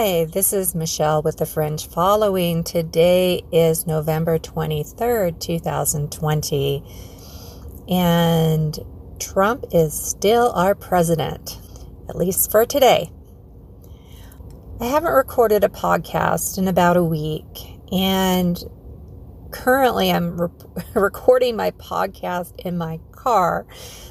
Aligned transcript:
Hi, 0.00 0.26
this 0.26 0.52
is 0.52 0.76
Michelle 0.76 1.22
with 1.22 1.38
the 1.38 1.44
Fringe 1.44 1.88
Following. 1.88 2.62
Today 2.62 3.42
is 3.50 3.84
November 3.84 4.38
23rd, 4.38 5.40
2020, 5.40 6.84
and 7.88 8.78
Trump 9.18 9.64
is 9.72 10.00
still 10.00 10.52
our 10.52 10.76
president, 10.76 11.58
at 12.08 12.14
least 12.14 12.52
for 12.52 12.64
today. 12.64 13.10
I 14.80 14.84
haven't 14.84 15.10
recorded 15.10 15.64
a 15.64 15.68
podcast 15.68 16.58
in 16.58 16.68
about 16.68 16.96
a 16.96 17.02
week, 17.02 17.80
and 17.90 18.56
currently 19.50 20.12
I'm 20.12 20.40
re- 20.40 20.48
recording 20.94 21.56
my 21.56 21.72
podcast 21.72 22.52
in 22.60 22.78
my 22.78 23.00
car, 23.10 23.66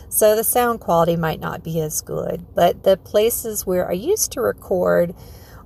so 0.09 0.35
the 0.35 0.43
sound 0.43 0.81
quality 0.81 1.15
might 1.15 1.39
not 1.39 1.63
be 1.63 1.79
as 1.79 2.01
good. 2.01 2.45
But 2.53 2.83
the 2.83 2.97
places 2.97 3.65
where 3.65 3.89
I 3.89 3.93
used 3.93 4.33
to 4.33 4.41
record, 4.41 5.15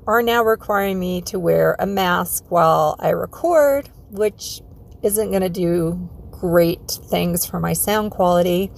are 0.08 0.22
now 0.22 0.44
requiring 0.44 1.00
me 1.00 1.22
to 1.22 1.40
wear 1.40 1.76
a 1.80 1.86
mask 1.86 2.46
while 2.50 2.96
I 3.00 3.10
record, 3.10 3.90
which 4.10 4.62
isn't 5.04 5.30
going 5.30 5.42
to 5.42 5.50
do 5.50 6.10
great 6.32 6.90
things 6.90 7.46
for 7.46 7.60
my 7.60 7.74
sound 7.74 8.12
quality. 8.12 8.72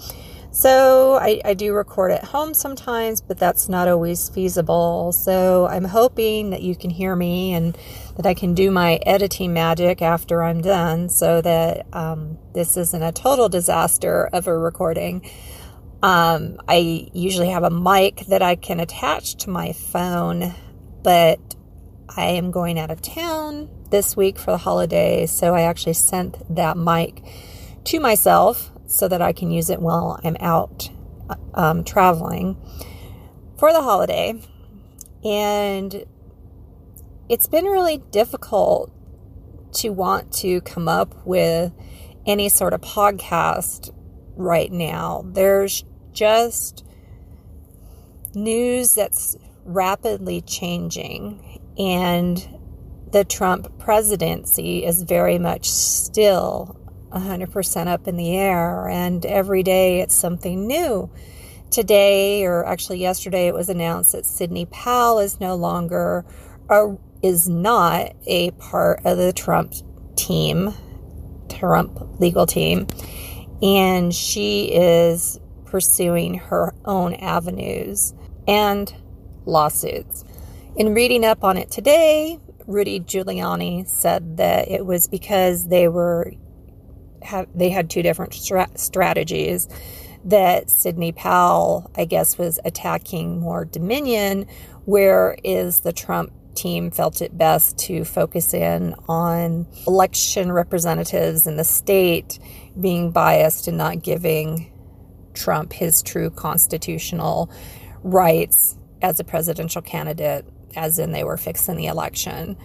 So 0.51 1.15
I, 1.15 1.41
I, 1.43 1.55
do 1.55 1.73
record 1.73 2.11
at 2.11 2.25
home 2.25 2.53
sometimes, 2.53 3.21
but 3.21 3.39
that's 3.39 3.67
not 3.67 3.87
always 3.87 4.29
feasible. 4.29 5.11
So 5.11 5.65
I'm 5.65 5.85
hoping 5.85 6.51
that 6.51 6.61
you 6.61 6.75
can 6.75 6.91
hear 6.91 7.15
me 7.15 7.53
and 7.53 7.75
that 8.17 8.27
I 8.27 8.35
can 8.35 8.53
do 8.53 8.69
my 8.69 8.99
editing 9.03 9.51
magic 9.51 10.03
after 10.03 10.43
I'm 10.43 10.61
done 10.61 11.09
so 11.09 11.41
that 11.41 11.87
um, 11.91 12.37
this 12.53 12.77
isn't 12.77 13.01
a 13.01 13.11
total 13.11 13.49
disaster 13.49 14.29
of 14.31 14.45
a 14.45 14.55
recording. 14.55 15.27
Um, 16.03 16.57
I 16.67 17.09
usually 17.13 17.49
have 17.49 17.63
a 17.63 17.71
mic 17.71 18.25
that 18.27 18.43
I 18.43 18.55
can 18.55 18.79
attach 18.79 19.37
to 19.37 19.49
my 19.49 19.73
phone 19.73 20.53
but 21.03 21.39
I 22.09 22.25
am 22.25 22.51
going 22.51 22.79
out 22.79 22.91
of 22.91 23.01
town 23.01 23.69
this 23.89 24.15
week 24.15 24.39
for 24.39 24.51
the 24.51 24.57
holiday, 24.57 25.25
so 25.25 25.53
I 25.53 25.61
actually 25.61 25.93
sent 25.93 26.55
that 26.55 26.77
mic 26.77 27.23
to 27.85 27.99
myself 27.99 28.71
so 28.87 29.07
that 29.07 29.21
I 29.21 29.33
can 29.33 29.51
use 29.51 29.69
it 29.69 29.81
while 29.81 30.19
I'm 30.23 30.37
out 30.39 30.89
um, 31.53 31.83
traveling 31.83 32.57
for 33.57 33.71
the 33.71 33.81
holiday. 33.81 34.41
And 35.23 36.05
it's 37.29 37.47
been 37.47 37.65
really 37.65 37.97
difficult 38.11 38.91
to 39.73 39.89
want 39.89 40.31
to 40.33 40.61
come 40.61 40.87
up 40.87 41.25
with 41.25 41.73
any 42.25 42.49
sort 42.49 42.73
of 42.73 42.81
podcast 42.81 43.93
right 44.35 44.71
now. 44.71 45.23
There's 45.25 45.83
just 46.11 46.85
news 48.35 48.95
that's 48.95 49.35
rapidly 49.65 50.41
changing, 50.41 51.61
and 51.77 52.37
the 53.11 53.23
Trump 53.23 53.79
presidency 53.79 54.85
is 54.85 55.03
very 55.03 55.37
much 55.37 55.69
still 55.69 56.79
100% 57.11 57.87
up 57.87 58.07
in 58.07 58.17
the 58.17 58.35
air, 58.35 58.87
and 58.87 59.25
every 59.25 59.63
day 59.63 60.01
it's 60.01 60.15
something 60.15 60.67
new. 60.67 61.11
Today, 61.69 62.43
or 62.43 62.65
actually 62.65 62.99
yesterday, 62.99 63.47
it 63.47 63.53
was 63.53 63.69
announced 63.69 64.11
that 64.11 64.25
Sidney 64.25 64.65
Powell 64.65 65.19
is 65.19 65.39
no 65.39 65.55
longer 65.55 66.25
or 66.69 66.99
is 67.21 67.47
not 67.47 68.13
a 68.27 68.51
part 68.51 69.01
of 69.05 69.17
the 69.17 69.33
Trump 69.33 69.73
team, 70.15 70.73
Trump 71.49 72.19
legal 72.19 72.45
team, 72.45 72.87
and 73.61 74.13
she 74.13 74.65
is 74.65 75.39
pursuing 75.65 76.35
her 76.35 76.73
own 76.85 77.13
avenues. 77.15 78.13
And 78.47 78.93
lawsuits. 79.45 80.23
In 80.75 80.93
reading 80.93 81.23
up 81.25 81.43
on 81.43 81.57
it 81.57 81.69
today, 81.69 82.39
Rudy 82.65 82.99
Giuliani 82.99 83.87
said 83.87 84.37
that 84.37 84.69
it 84.69 84.85
was 84.85 85.07
because 85.07 85.67
they 85.67 85.87
were 85.87 86.31
have, 87.21 87.47
they 87.55 87.69
had 87.69 87.89
two 87.89 88.01
different 88.01 88.33
stra- 88.33 88.69
strategies. 88.75 89.67
That 90.25 90.69
Sidney 90.69 91.11
Powell, 91.11 91.91
I 91.95 92.05
guess, 92.05 92.37
was 92.37 92.57
attacking 92.63 93.41
more 93.41 93.65
Dominion, 93.65 94.47
whereas 94.85 95.81
the 95.81 95.91
Trump 95.91 96.31
team 96.55 96.91
felt 96.91 97.21
it 97.21 97.37
best 97.37 97.77
to 97.79 98.05
focus 98.05 98.53
in 98.53 98.95
on 99.09 99.67
election 99.85 100.51
representatives 100.51 101.45
in 101.45 101.57
the 101.57 101.63
state 101.63 102.39
being 102.79 103.11
biased 103.11 103.67
and 103.67 103.77
not 103.77 104.01
giving 104.01 104.71
Trump 105.33 105.73
his 105.73 106.01
true 106.01 106.29
constitutional 106.29 107.51
rights 108.03 108.77
as 109.03 109.19
a 109.19 109.23
presidential 109.23 109.81
candidate, 109.81 110.45
as 110.75 110.97
in 110.97 111.11
they 111.11 111.23
were 111.23 111.37
fixing 111.37 111.75
the 111.75 111.85
election. 111.85 112.57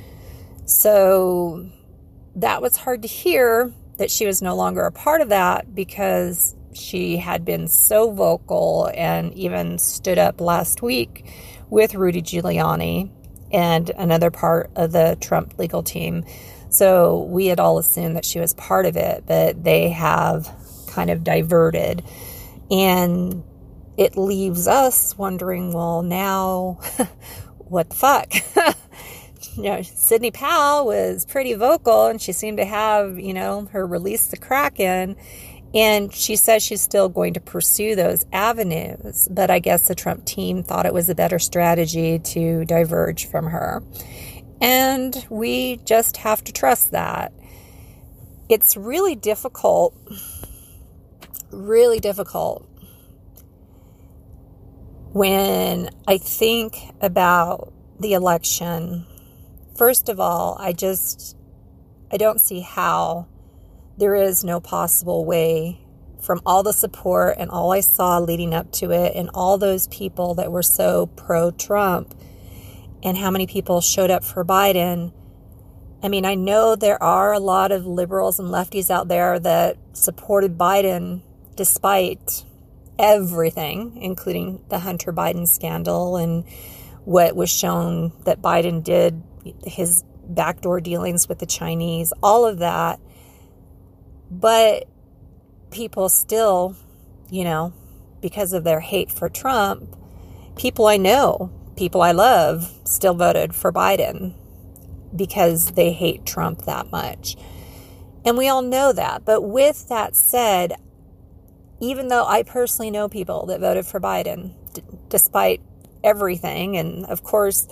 So 0.65 1.69
that 2.37 2.62
was 2.62 2.76
hard 2.76 3.03
to 3.03 3.09
hear 3.09 3.72
that 3.99 4.10
she 4.10 4.25
was 4.25 4.41
no 4.41 4.54
longer 4.54 4.82
a 4.82 4.93
part 4.93 5.21
of 5.21 5.31
that 5.31 5.75
because 5.75 6.54
she 6.72 7.16
had 7.16 7.44
been 7.44 7.66
so 7.66 8.12
vocal 8.12 8.91
and 8.94 9.34
even 9.34 9.78
stood 9.78 10.19
up 10.19 10.41
last 10.41 10.81
week 10.81 11.28
with 11.69 11.97
Rudy 11.97 12.22
Giuliani 12.22 13.10
and 13.50 13.91
another 13.99 14.31
part 14.31 14.70
of 14.76 14.93
the 14.93 15.19
Trump 15.20 15.59
legal 15.59 15.82
team. 15.82 16.25
So 16.70 17.25
we 17.25 17.47
had 17.47 17.59
all 17.59 17.78
assumed 17.78 18.15
that 18.16 18.25
she 18.25 18.38
was 18.38 18.55
part 18.55 18.87
of 18.87 18.97
it, 18.97 19.25
but 19.26 19.65
they 19.65 19.88
have 19.91 20.49
kind 20.87 21.10
of 21.10 21.25
diverted. 21.25 22.05
And 22.70 23.43
it 23.98 24.16
leaves 24.16 24.69
us 24.69 25.19
wondering, 25.19 25.72
well, 25.72 26.03
now 26.03 26.78
what 27.59 27.91
the 27.91 27.97
fuck? 27.97 28.32
you 29.56 29.64
know, 29.64 29.82
Sidney 29.82 30.31
Powell 30.31 30.86
was 30.86 31.26
pretty 31.26 31.54
vocal 31.54 32.06
and 32.06 32.22
she 32.22 32.31
seemed 32.31 32.58
to 32.58 32.64
have, 32.64 33.19
you 33.19 33.34
know, 33.34 33.66
her 33.72 33.84
release 33.84 34.28
the 34.28 34.37
Kraken. 34.37 35.16
And 35.75 36.14
she 36.14 36.37
says 36.37 36.62
she's 36.62 36.81
still 36.81 37.08
going 37.08 37.34
to 37.34 37.41
pursue 37.41 37.97
those 37.97 38.25
avenues. 38.32 39.28
But 39.31 39.50
I 39.50 39.58
guess 39.58 39.88
the 39.88 39.97
Trump 39.97 40.25
team 40.25 40.62
thought 40.62 40.87
it 40.87 40.94
was 40.94 41.10
a 41.10 41.14
better 41.14 41.41
strategy 41.41 42.20
to 42.20 42.64
diverge 42.66 43.26
from 43.26 43.47
her. 43.47 43.82
And 44.60 45.26
we 45.28 45.78
just 45.84 46.19
have 46.19 46.42
to 46.44 46.53
trust 46.53 46.92
that. 46.92 47.32
It's 48.48 48.76
really 48.76 49.16
difficult, 49.16 49.92
really 51.50 51.98
difficult 51.98 52.68
when 55.12 55.91
I 56.06 56.19
think 56.19 56.76
about 57.00 57.72
the 57.98 58.12
election, 58.12 59.06
first 59.76 60.08
of 60.08 60.20
all, 60.20 60.56
I 60.60 60.72
just 60.72 61.36
I 62.10 62.16
don't 62.16 62.41
see 62.41 62.60
how 62.60 63.26
there 63.98 64.14
is 64.14 64.44
no 64.44 64.60
possible 64.60 65.24
way 65.24 65.80
from 66.20 66.41
all 66.44 66.62
the 66.62 66.72
support 66.72 67.36
and 67.38 67.50
all 67.50 67.72
I 67.72 67.80
saw 67.80 68.19
leading 68.19 68.54
up 68.54 68.72
to 68.72 68.91
it 68.91 69.14
and 69.14 69.30
all 69.34 69.58
those 69.58 69.86
people 69.88 70.34
that 70.34 70.50
were 70.50 70.62
so 70.62 71.06
pro 71.06 71.50
Trump 71.50 72.14
and 73.02 73.16
how 73.16 73.30
many 73.30 73.46
people 73.46 73.80
showed 73.80 74.10
up 74.10 74.25
for 74.25 74.44
Biden. 74.44 75.12
I 76.02 76.08
mean, 76.08 76.25
I 76.25 76.34
know 76.34 76.76
there 76.76 77.02
are 77.02 77.32
a 77.32 77.38
lot 77.38 77.72
of 77.72 77.86
liberals 77.86 78.38
and 78.38 78.48
lefties 78.48 78.90
out 78.90 79.08
there 79.08 79.38
that 79.38 79.76
supported 79.92 80.58
Biden 80.58 81.22
despite 81.56 82.44
everything, 82.99 83.99
including 84.03 84.65
the 84.69 84.79
Hunter 84.79 85.12
Biden 85.12 85.47
scandal 85.47 86.17
and 86.17 86.45
what 87.05 87.37
was 87.37 87.50
shown 87.50 88.12
that 88.25 88.43
Biden 88.43 88.83
did, 88.83 89.23
his 89.65 90.05
backdoor 90.25 90.81
dealings 90.81 91.29
with 91.29 91.39
the 91.39 91.47
Chinese, 91.47 92.12
all 92.23 92.45
of 92.45 92.59
that. 92.59 93.00
But 94.31 94.87
people 95.71 96.09
still, 96.09 96.77
you 97.31 97.45
know, 97.45 97.73
because 98.21 98.53
of 98.53 98.65
their 98.65 98.81
hate 98.81 99.11
for 99.11 99.29
Trump, 99.29 99.97
people 100.56 100.87
I 100.87 100.97
know, 100.97 101.50
people 101.77 102.03
I 102.03 102.12
love, 102.12 102.71
still 102.85 103.15
voted 103.15 103.55
for 103.55 103.73
Biden 103.73 104.35
because 105.15 105.73
they 105.73 105.93
hate 105.93 106.27
Trump 106.27 106.62
that 106.62 106.91
much. 106.91 107.37
And 108.25 108.37
we 108.37 108.49
all 108.49 108.62
know 108.62 108.93
that. 108.93 109.25
But 109.25 109.43
with 109.43 109.89
that 109.89 110.15
said, 110.15 110.75
even 111.80 112.08
though 112.08 112.26
I 112.26 112.42
personally 112.42 112.90
know 112.90 113.08
people 113.08 113.46
that 113.46 113.60
voted 113.60 113.86
for 113.86 114.00
Biden, 114.00 114.54
d- 114.75 114.82
despite 115.08 115.60
everything, 116.02 116.76
and 116.76 117.06
of 117.06 117.22
course, 117.22 117.69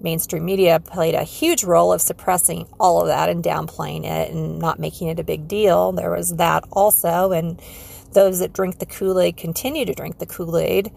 mainstream 0.00 0.44
media 0.44 0.80
played 0.80 1.14
a 1.14 1.24
huge 1.24 1.64
role 1.64 1.92
of 1.92 2.00
suppressing 2.00 2.66
all 2.78 3.00
of 3.00 3.08
that 3.08 3.28
and 3.28 3.42
downplaying 3.42 4.04
it 4.04 4.30
and 4.30 4.58
not 4.58 4.78
making 4.78 5.08
it 5.08 5.18
a 5.18 5.24
big 5.24 5.48
deal. 5.48 5.92
There 5.92 6.10
was 6.10 6.36
that 6.36 6.64
also, 6.70 7.32
and 7.32 7.60
those 8.12 8.38
that 8.40 8.52
drink 8.52 8.78
the 8.78 8.86
Kool 8.86 9.20
Aid 9.20 9.36
continue 9.36 9.84
to 9.84 9.94
drink 9.94 10.18
the 10.18 10.26
Kool 10.26 10.56
Aid. 10.58 10.90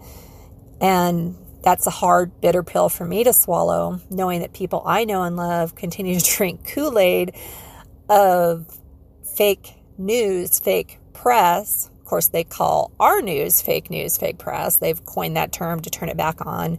And 0.80 1.36
that's 1.62 1.86
a 1.86 1.90
hard, 1.90 2.40
bitter 2.40 2.62
pill 2.62 2.88
for 2.88 3.04
me 3.04 3.24
to 3.24 3.32
swallow, 3.32 4.00
knowing 4.10 4.40
that 4.40 4.52
people 4.54 4.82
I 4.86 5.04
know 5.04 5.22
and 5.22 5.36
love 5.36 5.74
continue 5.74 6.18
to 6.20 6.36
drink 6.36 6.66
Kool 6.72 6.98
Aid 6.98 7.34
of 8.08 8.66
fake 9.36 9.74
news, 9.98 10.58
fake 10.58 10.98
press, 11.12 11.89
course, 12.10 12.26
they 12.26 12.44
call 12.44 12.90
our 12.98 13.22
news 13.22 13.62
fake 13.62 13.88
news, 13.88 14.18
fake 14.18 14.38
press. 14.38 14.76
They've 14.76 15.02
coined 15.06 15.36
that 15.36 15.52
term 15.52 15.80
to 15.80 15.90
turn 15.90 16.08
it 16.08 16.16
back 16.16 16.44
on 16.44 16.78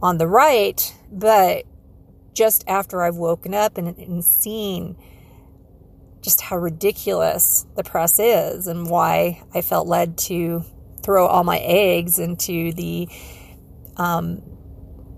on 0.00 0.18
the 0.18 0.26
right. 0.26 0.94
But 1.12 1.66
just 2.32 2.64
after 2.66 3.02
I've 3.02 3.16
woken 3.16 3.52
up 3.52 3.76
and, 3.76 3.96
and 3.98 4.24
seen 4.24 4.96
just 6.22 6.40
how 6.40 6.56
ridiculous 6.56 7.66
the 7.76 7.84
press 7.84 8.18
is 8.18 8.66
and 8.66 8.88
why 8.88 9.42
I 9.54 9.60
felt 9.60 9.86
led 9.86 10.16
to 10.18 10.64
throw 11.02 11.26
all 11.26 11.44
my 11.44 11.58
eggs 11.58 12.18
into 12.18 12.72
the 12.72 13.08
um, 13.96 14.40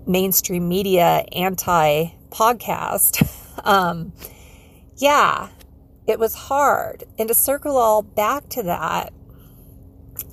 mainstream 0.05 0.67
media 0.67 1.23
anti 1.31 2.07
podcast. 2.29 3.25
um, 3.63 4.11
yeah, 4.97 5.49
it 6.07 6.19
was 6.19 6.33
hard. 6.33 7.05
And 7.17 7.29
to 7.29 7.33
circle 7.33 7.77
all 7.77 8.01
back 8.01 8.49
to 8.49 8.63
that, 8.63 9.13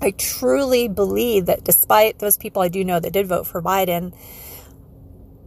I 0.00 0.12
truly 0.12 0.88
believe 0.88 1.46
that 1.46 1.64
despite 1.64 2.18
those 2.18 2.36
people 2.36 2.62
I 2.62 2.68
do 2.68 2.84
know 2.84 3.00
that 3.00 3.12
did 3.12 3.26
vote 3.26 3.46
for 3.46 3.62
Biden, 3.62 4.14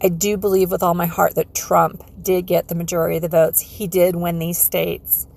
I 0.01 0.09
do 0.09 0.37
believe 0.37 0.71
with 0.71 0.83
all 0.83 0.93
my 0.93 1.05
heart 1.05 1.35
that 1.35 1.55
Trump 1.55 2.03
did 2.21 2.45
get 2.45 2.67
the 2.67 2.75
majority 2.75 3.17
of 3.17 3.21
the 3.21 3.29
votes. 3.29 3.59
He 3.59 3.87
did 3.87 4.15
win 4.15 4.39
these 4.39 4.57
states. 4.57 5.27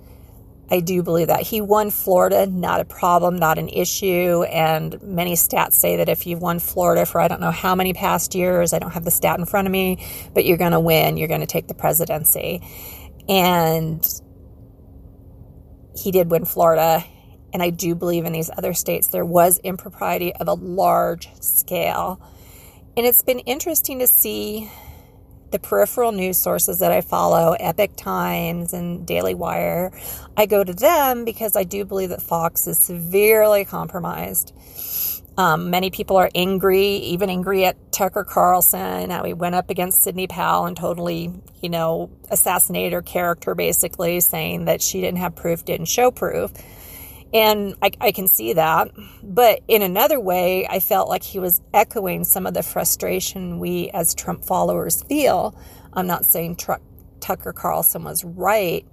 I 0.71 0.81
do 0.81 1.01
believe 1.01 1.27
that. 1.27 1.41
He 1.41 1.61
won 1.61 1.89
Florida, 1.89 2.45
not 2.45 2.79
a 2.79 2.85
problem, 2.85 3.37
not 3.37 3.57
an 3.57 3.69
issue. 3.69 4.43
And 4.43 5.01
many 5.01 5.33
stats 5.33 5.73
say 5.73 5.95
that 5.97 6.09
if 6.09 6.27
you've 6.27 6.41
won 6.41 6.59
Florida 6.59 7.05
for 7.05 7.19
I 7.19 7.27
don't 7.27 7.41
know 7.41 7.51
how 7.51 7.73
many 7.73 7.93
past 7.93 8.35
years, 8.35 8.73
I 8.73 8.79
don't 8.79 8.91
have 8.91 9.05
the 9.05 9.11
stat 9.11 9.39
in 9.39 9.45
front 9.45 9.67
of 9.67 9.71
me, 9.71 10.05
but 10.33 10.45
you're 10.45 10.57
going 10.57 10.73
to 10.73 10.79
win. 10.79 11.17
You're 11.17 11.27
going 11.27 11.41
to 11.41 11.47
take 11.47 11.67
the 11.67 11.73
presidency. 11.73 12.61
And 13.27 14.05
he 15.95 16.11
did 16.11 16.29
win 16.29 16.45
Florida. 16.45 17.03
And 17.53 17.63
I 17.63 17.69
do 17.69 17.95
believe 17.95 18.25
in 18.25 18.33
these 18.33 18.49
other 18.55 18.73
states 18.73 19.07
there 19.07 19.25
was 19.25 19.59
impropriety 19.59 20.33
of 20.35 20.47
a 20.47 20.53
large 20.53 21.29
scale. 21.41 22.21
And 22.95 23.05
it's 23.05 23.23
been 23.23 23.39
interesting 23.39 23.99
to 23.99 24.07
see 24.07 24.69
the 25.51 25.59
peripheral 25.59 26.11
news 26.11 26.37
sources 26.37 26.79
that 26.79 26.91
I 26.91 27.01
follow, 27.01 27.55
Epoch 27.59 27.95
Times 27.95 28.73
and 28.73 29.05
Daily 29.05 29.33
Wire, 29.33 29.91
I 30.37 30.45
go 30.45 30.63
to 30.63 30.73
them 30.73 31.25
because 31.25 31.55
I 31.55 31.63
do 31.63 31.85
believe 31.85 32.09
that 32.09 32.21
Fox 32.21 32.67
is 32.67 32.77
severely 32.77 33.65
compromised. 33.65 34.53
Um, 35.37 35.69
many 35.69 35.89
people 35.89 36.17
are 36.17 36.29
angry, 36.35 36.85
even 36.85 37.29
angry 37.29 37.63
at 37.63 37.93
Tucker 37.93 38.25
Carlson, 38.25 39.09
how 39.09 39.23
he 39.23 39.33
went 39.33 39.55
up 39.55 39.69
against 39.69 40.01
Sidney 40.01 40.27
Powell 40.27 40.65
and 40.65 40.75
totally, 40.75 41.31
you 41.61 41.69
know, 41.69 42.09
assassinated 42.29 42.91
her 42.91 43.01
character, 43.01 43.55
basically 43.55 44.19
saying 44.19 44.65
that 44.65 44.81
she 44.81 44.99
didn't 44.99 45.19
have 45.19 45.35
proof, 45.35 45.63
didn't 45.63 45.87
show 45.87 46.11
proof. 46.11 46.51
And 47.33 47.75
I, 47.81 47.91
I, 48.01 48.11
can 48.11 48.27
see 48.27 48.53
that. 48.53 48.91
But 49.21 49.61
in 49.67 49.83
another 49.83 50.19
way, 50.19 50.67
I 50.67 50.79
felt 50.79 51.09
like 51.09 51.21
he 51.21 51.39
was 51.39 51.61
echoing 51.73 52.23
some 52.23 52.47
of 52.47 52.55
the 52.55 52.63
frustration 52.63 53.59
we 53.59 53.91
as 53.91 54.15
Trump 54.15 54.45
followers 54.45 55.03
feel. 55.03 55.55
I'm 55.93 56.07
not 56.07 56.25
saying 56.25 56.55
Tr- 56.55 56.73
Tucker 57.19 57.53
Carlson 57.53 58.03
was 58.03 58.23
right 58.23 58.85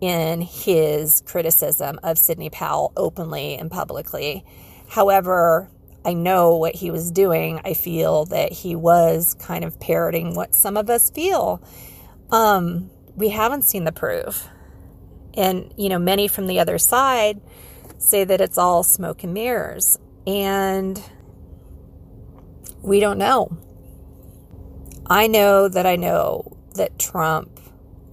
in 0.00 0.40
his 0.40 1.22
criticism 1.26 2.00
of 2.02 2.18
Sidney 2.18 2.50
Powell 2.50 2.92
openly 2.96 3.56
and 3.56 3.70
publicly. 3.70 4.44
However, 4.88 5.70
I 6.04 6.14
know 6.14 6.56
what 6.56 6.74
he 6.74 6.90
was 6.90 7.10
doing. 7.10 7.60
I 7.64 7.74
feel 7.74 8.24
that 8.26 8.52
he 8.52 8.74
was 8.74 9.34
kind 9.34 9.64
of 9.64 9.78
parroting 9.78 10.34
what 10.34 10.54
some 10.54 10.76
of 10.76 10.90
us 10.90 11.10
feel. 11.10 11.62
Um, 12.30 12.90
we 13.14 13.28
haven't 13.28 13.62
seen 13.62 13.84
the 13.84 13.92
proof. 13.92 14.48
And, 15.34 15.72
you 15.76 15.88
know, 15.88 15.98
many 15.98 16.28
from 16.28 16.46
the 16.46 16.60
other 16.60 16.78
side 16.78 17.40
say 17.98 18.24
that 18.24 18.40
it's 18.40 18.58
all 18.58 18.82
smoke 18.82 19.24
and 19.24 19.32
mirrors. 19.32 19.98
And 20.26 21.02
we 22.82 23.00
don't 23.00 23.18
know. 23.18 23.56
I 25.06 25.26
know 25.26 25.68
that 25.68 25.86
I 25.86 25.96
know 25.96 26.56
that 26.74 26.98
Trump 26.98 27.60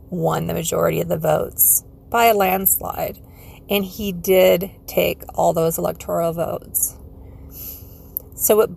won 0.10 0.48
the 0.48 0.54
majority 0.54 1.02
of 1.02 1.08
the 1.08 1.18
votes 1.18 1.84
by 2.10 2.26
a 2.26 2.34
landslide. 2.34 3.20
And 3.70 3.86
he 3.86 4.12
did 4.12 4.72
take 4.88 5.22
all 5.36 5.54
those 5.54 5.78
electoral 5.78 6.34
votes. 6.34 6.96
So 8.36 8.56
what 8.56 8.70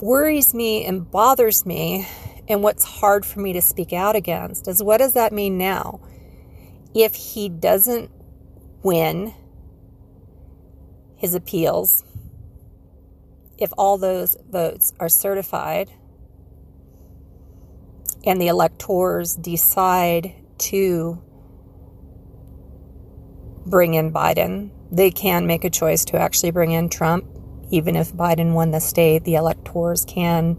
worries 0.00 0.52
me 0.52 0.84
and 0.84 1.10
bothers 1.10 1.64
me, 1.64 2.06
and 2.48 2.62
what's 2.62 2.84
hard 2.84 3.24
for 3.24 3.40
me 3.40 3.52
to 3.54 3.62
speak 3.62 3.92
out 3.92 4.16
against, 4.16 4.68
is 4.68 4.82
what 4.82 4.98
does 4.98 5.14
that 5.14 5.32
mean 5.32 5.56
now? 5.56 6.00
If 6.94 7.14
he 7.14 7.48
doesn't 7.48 8.10
win 8.82 9.34
his 11.16 11.34
appeals, 11.34 12.04
if 13.58 13.72
all 13.76 13.98
those 13.98 14.36
votes 14.50 14.92
are 15.00 15.08
certified 15.08 15.90
and 18.24 18.40
the 18.40 18.48
electors 18.48 19.34
decide 19.36 20.34
to 20.58 21.20
bring 23.66 23.94
in 23.94 24.12
Biden, 24.12 24.70
they 24.90 25.10
can 25.10 25.46
make 25.46 25.64
a 25.64 25.70
choice 25.70 26.04
to 26.06 26.18
actually 26.18 26.50
bring 26.50 26.72
in 26.72 26.88
Trump. 26.88 27.26
Even 27.70 27.96
if 27.96 28.12
Biden 28.12 28.52
won 28.52 28.70
the 28.70 28.80
state, 28.80 29.24
the 29.24 29.34
electors 29.34 30.04
can, 30.04 30.56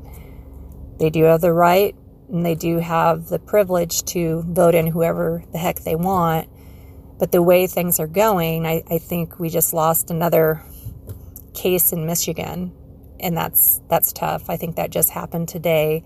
they 0.99 1.09
do 1.09 1.23
have 1.23 1.41
the 1.41 1.53
right 1.53 1.95
and 2.29 2.45
they 2.45 2.55
do 2.55 2.79
have 2.79 3.27
the 3.27 3.39
privilege 3.39 4.03
to 4.05 4.43
vote 4.47 4.75
in 4.75 4.87
whoever 4.87 5.43
the 5.51 5.57
heck 5.57 5.81
they 5.81 5.95
want. 5.95 6.49
But 7.17 7.31
the 7.31 7.41
way 7.41 7.67
things 7.67 7.99
are 7.99 8.07
going, 8.07 8.65
I, 8.65 8.83
I 8.89 8.97
think 8.97 9.39
we 9.39 9.49
just 9.49 9.73
lost 9.73 10.11
another 10.11 10.61
case 11.53 11.93
in 11.93 12.05
Michigan, 12.05 12.73
and 13.19 13.37
that's 13.37 13.81
that's 13.89 14.11
tough. 14.11 14.49
I 14.49 14.57
think 14.57 14.75
that 14.75 14.89
just 14.89 15.11
happened 15.11 15.47
today. 15.47 16.03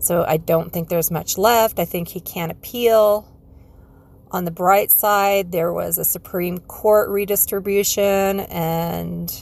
So 0.00 0.24
I 0.26 0.36
don't 0.36 0.72
think 0.72 0.88
there's 0.88 1.10
much 1.10 1.36
left. 1.36 1.78
I 1.78 1.84
think 1.84 2.08
he 2.08 2.20
can't 2.20 2.52
appeal. 2.52 3.34
On 4.30 4.44
the 4.44 4.50
bright 4.50 4.90
side, 4.90 5.52
there 5.52 5.72
was 5.72 5.98
a 5.98 6.04
Supreme 6.04 6.58
Court 6.58 7.08
redistribution 7.08 8.40
and 8.40 9.32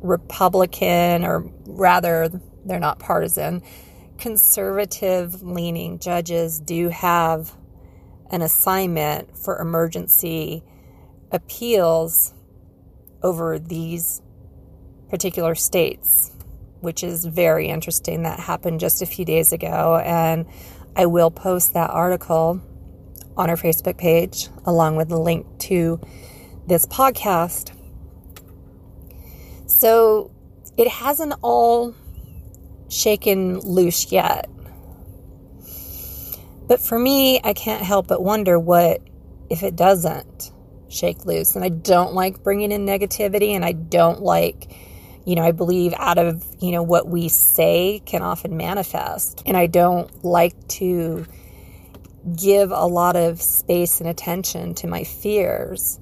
Republican, 0.00 1.24
or 1.24 1.50
rather, 1.66 2.28
they're 2.64 2.80
not 2.80 2.98
partisan, 2.98 3.62
conservative 4.18 5.42
leaning 5.42 5.98
judges 5.98 6.60
do 6.60 6.88
have 6.88 7.56
an 8.30 8.42
assignment 8.42 9.36
for 9.36 9.58
emergency 9.58 10.62
appeals 11.30 12.34
over 13.22 13.58
these 13.58 14.22
particular 15.08 15.54
states, 15.54 16.32
which 16.80 17.02
is 17.02 17.24
very 17.24 17.68
interesting. 17.68 18.22
That 18.22 18.40
happened 18.40 18.80
just 18.80 19.02
a 19.02 19.06
few 19.06 19.24
days 19.24 19.52
ago, 19.52 20.02
and 20.04 20.46
I 20.96 21.06
will 21.06 21.30
post 21.30 21.74
that 21.74 21.90
article 21.90 22.60
on 23.36 23.50
our 23.50 23.56
Facebook 23.56 23.98
page 23.98 24.48
along 24.64 24.96
with 24.96 25.08
the 25.08 25.18
link 25.18 25.46
to 25.58 26.00
this 26.66 26.86
podcast. 26.86 27.72
So 29.66 30.30
it 30.76 30.88
hasn't 30.88 31.34
all 31.42 31.94
shaken 32.88 33.58
loose 33.60 34.12
yet. 34.12 34.48
But 36.66 36.80
for 36.80 36.98
me, 36.98 37.40
I 37.44 37.52
can't 37.52 37.82
help 37.82 38.08
but 38.08 38.22
wonder 38.22 38.58
what 38.58 39.00
if 39.48 39.62
it 39.62 39.76
doesn't 39.76 40.50
shake 40.88 41.24
loose. 41.24 41.54
And 41.54 41.64
I 41.64 41.68
don't 41.68 42.14
like 42.14 42.42
bringing 42.42 42.72
in 42.72 42.86
negativity, 42.86 43.50
and 43.50 43.64
I 43.64 43.72
don't 43.72 44.22
like, 44.22 44.72
you 45.24 45.36
know, 45.36 45.42
I 45.42 45.52
believe 45.52 45.94
out 45.96 46.18
of, 46.18 46.44
you 46.60 46.72
know, 46.72 46.82
what 46.82 47.08
we 47.08 47.28
say 47.28 48.02
can 48.04 48.22
often 48.22 48.56
manifest. 48.56 49.42
And 49.46 49.56
I 49.56 49.66
don't 49.66 50.24
like 50.24 50.68
to 50.68 51.26
give 52.36 52.72
a 52.72 52.86
lot 52.86 53.14
of 53.14 53.40
space 53.40 54.00
and 54.00 54.08
attention 54.08 54.74
to 54.76 54.88
my 54.88 55.04
fears. 55.04 56.00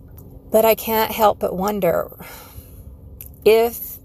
But 0.51 0.65
I 0.65 0.75
can't 0.75 1.11
help 1.11 1.41
but 1.41 1.55
wonder 1.55 2.11
if 3.45 3.99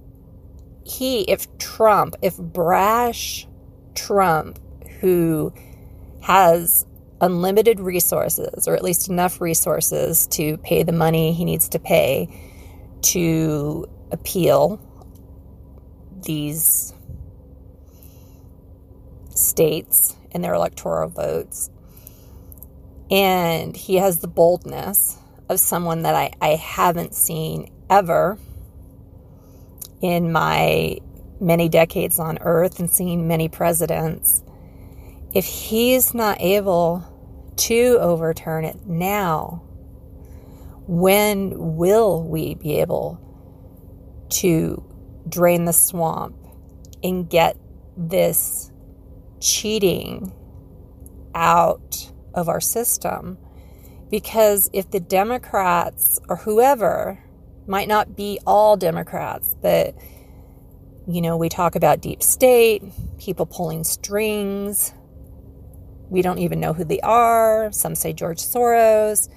he, 0.89 1.21
if 1.21 1.57
Trump, 1.57 2.15
if 2.21 2.37
brash 2.37 3.47
Trump, 3.95 4.59
who 4.99 5.53
has 6.21 6.85
unlimited 7.21 7.79
resources, 7.79 8.67
or 8.67 8.75
at 8.75 8.83
least 8.83 9.09
enough 9.09 9.41
resources 9.41 10.27
to 10.27 10.57
pay 10.57 10.83
the 10.83 10.91
money 10.91 11.33
he 11.33 11.45
needs 11.45 11.69
to 11.69 11.79
pay 11.79 12.27
to 13.01 13.87
appeal 14.11 14.81
these 16.23 16.93
states 19.29 20.15
and 20.31 20.43
their 20.43 20.53
electoral 20.53 21.09
votes. 21.09 21.69
And 23.11 23.75
he 23.75 23.95
has 23.95 24.19
the 24.19 24.27
boldness 24.27 25.17
of 25.47 25.59
someone 25.59 26.03
that 26.03 26.15
I, 26.15 26.31
I 26.41 26.55
haven't 26.55 27.15
seen 27.15 27.71
ever 27.89 28.37
in 30.01 30.31
my 30.31 30.97
many 31.39 31.69
decades 31.69 32.19
on 32.19 32.37
earth 32.41 32.79
and 32.79 32.89
seeing 32.89 33.27
many 33.27 33.49
presidents, 33.49 34.43
if 35.33 35.45
he's 35.45 36.13
not 36.13 36.39
able 36.41 37.05
to 37.55 37.97
overturn 37.99 38.65
it 38.65 38.85
now, 38.85 39.63
when 40.87 41.75
will 41.77 42.23
we 42.23 42.55
be 42.55 42.79
able 42.79 43.19
to 44.29 44.83
drain 45.27 45.65
the 45.65 45.73
swamp 45.73 46.35
and 47.03 47.29
get 47.29 47.57
this 47.95 48.71
cheating 49.39 50.33
out 51.35 52.11
of 52.33 52.49
our 52.49 52.61
system. 52.61 53.37
Because 54.09 54.69
if 54.73 54.89
the 54.91 54.99
Democrats 54.99 56.19
or 56.27 56.37
whoever, 56.37 57.23
might 57.69 57.87
not 57.87 58.15
be 58.15 58.39
all 58.45 58.75
Democrats, 58.75 59.55
but 59.61 59.95
you 61.07 61.21
know, 61.21 61.37
we 61.37 61.49
talk 61.49 61.75
about 61.75 62.01
deep 62.01 62.21
state, 62.21 62.83
people 63.17 63.45
pulling 63.45 63.83
strings. 63.83 64.93
We 66.09 66.21
don't 66.21 66.39
even 66.39 66.59
know 66.59 66.73
who 66.73 66.83
they 66.83 66.99
are. 66.99 67.71
Some 67.71 67.95
say 67.95 68.13
George 68.13 68.39
Soros. 68.39 69.29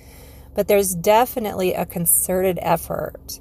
But 0.55 0.69
there's 0.69 0.95
definitely 0.95 1.73
a 1.73 1.87
concerted 1.87 2.59
effort. 2.61 3.41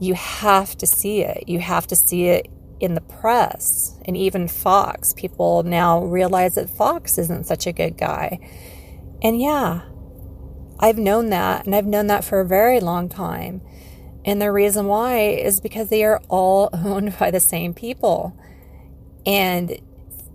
You 0.00 0.14
have 0.14 0.76
to 0.78 0.86
see 0.86 1.22
it. 1.22 1.44
You 1.46 1.58
have 1.60 1.86
to 1.88 1.96
see 1.96 2.28
it 2.28 2.48
in 2.80 2.94
the 2.94 3.00
press 3.00 3.98
and 4.04 4.16
even 4.16 4.48
Fox. 4.48 5.12
People 5.14 5.62
now 5.62 6.04
realize 6.04 6.54
that 6.54 6.70
Fox 6.70 7.18
isn't 7.18 7.46
such 7.46 7.66
a 7.66 7.72
good 7.72 7.98
guy. 7.98 8.38
And 9.20 9.40
yeah, 9.40 9.82
I've 10.78 10.98
known 10.98 11.30
that, 11.30 11.66
and 11.66 11.74
I've 11.74 11.86
known 11.86 12.06
that 12.06 12.24
for 12.24 12.40
a 12.40 12.46
very 12.46 12.80
long 12.80 13.08
time. 13.08 13.62
And 14.28 14.42
the 14.42 14.52
reason 14.52 14.84
why 14.88 15.20
is 15.20 15.58
because 15.58 15.88
they 15.88 16.04
are 16.04 16.20
all 16.28 16.68
owned 16.74 17.18
by 17.18 17.30
the 17.30 17.40
same 17.40 17.72
people. 17.72 18.36
And 19.24 19.80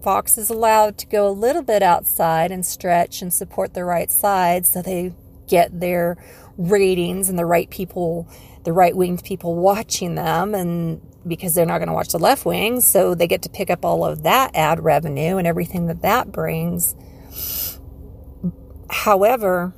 Fox 0.01 0.35
is 0.35 0.49
allowed 0.49 0.97
to 0.97 1.05
go 1.05 1.27
a 1.27 1.29
little 1.29 1.61
bit 1.61 1.83
outside 1.83 2.51
and 2.51 2.65
stretch 2.65 3.21
and 3.21 3.31
support 3.31 3.75
the 3.75 3.85
right 3.85 4.09
side 4.09 4.65
so 4.65 4.81
they 4.81 5.13
get 5.47 5.79
their 5.79 6.17
ratings 6.57 7.29
and 7.29 7.37
the 7.37 7.45
right 7.45 7.69
people, 7.69 8.27
the 8.63 8.73
right 8.73 8.95
winged 8.95 9.23
people 9.23 9.53
watching 9.57 10.15
them. 10.15 10.55
And 10.55 10.99
because 11.27 11.53
they're 11.53 11.67
not 11.67 11.77
going 11.77 11.87
to 11.87 11.93
watch 11.93 12.09
the 12.09 12.17
left 12.17 12.45
wing, 12.45 12.81
so 12.81 13.13
they 13.13 13.27
get 13.27 13.43
to 13.43 13.49
pick 13.49 13.69
up 13.69 13.85
all 13.85 14.03
of 14.03 14.23
that 14.23 14.55
ad 14.55 14.83
revenue 14.83 15.37
and 15.37 15.45
everything 15.45 15.85
that 15.85 16.01
that 16.01 16.31
brings. 16.31 16.95
However, 18.89 19.75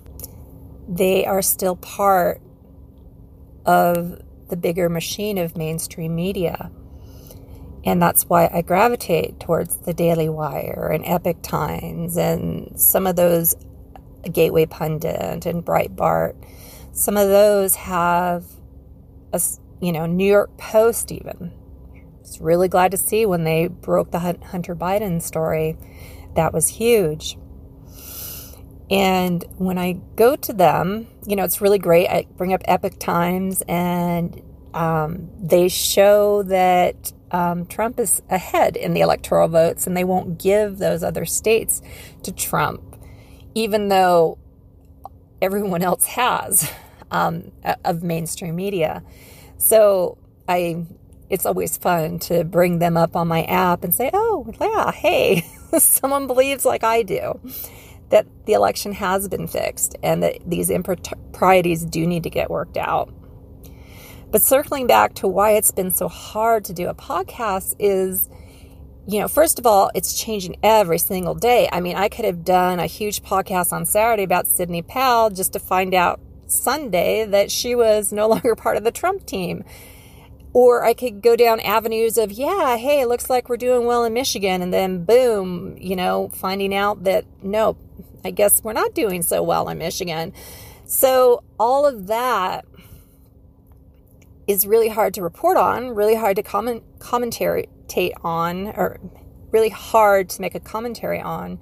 they 0.88 1.26
are 1.26 1.42
still 1.42 1.76
part 1.76 2.40
of 3.66 4.22
the 4.50 4.58
bigger 4.58 4.90
machine 4.90 5.38
of 5.38 5.58
mainstream 5.58 6.16
media. 6.16 6.72
And 7.84 8.02
that's 8.02 8.24
why 8.24 8.50
I 8.52 8.62
gravitate 8.62 9.40
towards 9.40 9.78
the 9.78 9.94
Daily 9.94 10.28
Wire 10.28 10.90
and 10.92 11.06
Epoch 11.06 11.42
Times 11.44 12.18
and 12.18 12.80
some 12.80 13.06
of 13.06 13.16
those 13.16 13.56
Gateway 14.32 14.66
Pundit 14.66 15.46
and 15.46 15.64
Breitbart. 15.64 16.36
Some 16.94 17.16
of 17.16 17.28
those 17.28 17.76
have 17.76 18.44
a, 19.34 19.42
you 19.82 19.92
know, 19.92 20.08
New 20.08 20.28
York 20.28 20.58
Post 20.58 21.12
even. 21.12 21.52
I 21.96 22.20
was 22.22 22.42
really 22.42 22.68
glad 22.68 22.92
to 22.92 22.98
see 22.98 23.26
when 23.26 23.44
they 23.44 23.68
broke 23.68 24.12
the 24.12 24.20
Hunter 24.20 24.76
Biden 24.76 25.22
story. 25.22 25.78
That 26.36 26.54
was 26.54 26.68
huge. 26.70 27.38
And 28.90 29.44
when 29.58 29.78
I 29.78 29.94
go 30.16 30.36
to 30.36 30.54
them, 30.54 31.08
you 31.26 31.36
know, 31.36 31.44
it's 31.44 31.62
really 31.62 31.80
great. 31.80 32.08
I 32.08 32.28
bring 32.38 32.54
up 32.54 32.62
Epoch 32.66 33.00
Times 33.00 33.64
and 33.68 34.42
um, 34.74 35.30
they 35.42 35.70
show 35.70 36.44
that 36.44 37.12
um, 37.32 37.66
Trump 37.66 38.00
is 38.00 38.22
ahead 38.30 38.76
in 38.76 38.94
the 38.94 39.02
electoral 39.02 39.48
votes 39.48 39.88
and 39.88 39.98
they 39.98 40.04
won't 40.04 40.38
give 40.38 40.78
those 40.78 41.04
other 41.04 41.26
states 41.26 41.82
to 42.24 42.32
Trump, 42.32 42.82
even 43.56 43.88
though 43.88 44.38
everyone 45.42 45.82
else 45.82 46.06
has 46.06 46.72
um, 47.10 47.52
of 47.84 48.04
mainstream 48.04 48.56
media. 48.56 49.04
So 49.58 50.20
I, 50.48 50.86
it's 51.30 51.48
always 51.48 51.76
fun 51.76 52.20
to 52.20 52.44
bring 52.44 52.78
them 52.78 52.98
up 52.98 53.16
on 53.16 53.28
my 53.28 53.46
app 53.46 53.84
and 53.84 53.96
say, 53.96 54.12
oh, 54.14 54.54
yeah, 54.62 54.92
hey, 54.92 55.44
someone 55.80 56.28
believes 56.28 56.66
like 56.66 56.84
I 56.84 57.02
do 57.02 57.40
that 58.10 58.28
the 58.46 58.54
election 58.54 58.94
has 58.94 59.28
been 59.28 59.48
fixed 59.48 59.96
and 60.04 60.24
that 60.24 60.38
these 60.46 60.70
improprieties 60.70 61.84
do 61.86 62.06
need 62.06 62.24
to 62.24 62.30
get 62.30 62.50
worked 62.50 62.78
out. 62.78 63.14
But 64.32 64.42
circling 64.42 64.88
back 64.88 65.14
to 65.16 65.28
why 65.28 65.52
it's 65.52 65.72
been 65.72 65.92
so 65.92 66.08
hard 66.08 66.66
to 66.66 66.74
do 66.74 66.90
a 66.90 66.94
podcast 66.94 67.76
is, 67.80 68.30
you 69.08 69.20
know, 69.20 69.28
first 69.28 69.60
of 69.60 69.66
all, 69.66 69.92
it's 69.96 70.20
changing 70.20 70.58
every 70.62 70.98
single 70.98 71.36
day. 71.36 71.70
I 71.72 71.80
mean, 71.80 71.96
I 71.96 72.10
could 72.10 72.26
have 72.26 72.44
done 72.44 72.80
a 72.80 72.86
huge 72.86 73.24
podcast 73.24 73.72
on 73.72 73.86
Saturday 73.86 74.24
about 74.24 74.48
Sidney 74.48 74.82
Powell 74.82 75.30
just 75.30 75.54
to 75.54 75.60
find 75.60 75.94
out 75.94 76.20
Sunday 76.48 77.26
that 77.26 77.50
she 77.50 77.76
was 77.76 78.12
no 78.12 78.28
longer 78.30 78.56
part 78.56 78.78
of 78.78 78.84
the 78.84 78.92
Trump 78.92 79.26
team. 79.26 79.64
Or 80.56 80.86
I 80.86 80.94
could 80.94 81.22
go 81.22 81.36
down 81.36 81.60
avenues 81.60 82.18
of, 82.18 82.32
yeah, 82.32 82.78
hey, 82.78 83.02
it 83.02 83.10
looks 83.10 83.30
like 83.30 83.50
we're 83.50 83.58
doing 83.58 83.86
well 83.86 84.06
in 84.06 84.14
Michigan. 84.14 84.62
And 84.62 84.74
then 84.74 85.04
boom, 85.04 85.76
you 85.78 85.98
know, 85.98 86.30
finding 86.30 86.74
out 86.74 87.04
that 87.04 87.26
no, 87.44 87.76
I 88.24 88.32
guess 88.32 88.64
we're 88.64 88.72
not 88.72 88.94
doing 88.96 89.22
so 89.22 89.44
well 89.44 89.68
in 89.68 89.80
Michigan. 89.80 90.32
So 90.86 91.44
all 91.60 91.86
of 91.86 92.08
that 92.08 92.64
is 94.48 94.66
really 94.66 94.88
hard 94.88 95.14
to 95.16 95.22
report 95.22 95.58
on, 95.58 95.90
really 95.90 96.16
hard 96.16 96.38
to 96.38 96.44
comment 96.44 96.84
commentate 97.00 98.14
on, 98.24 98.68
or 98.68 98.98
really 99.52 99.68
hard 99.68 100.30
to 100.30 100.42
make 100.42 100.56
a 100.56 100.62
commentary 100.62 101.20
on 101.20 101.60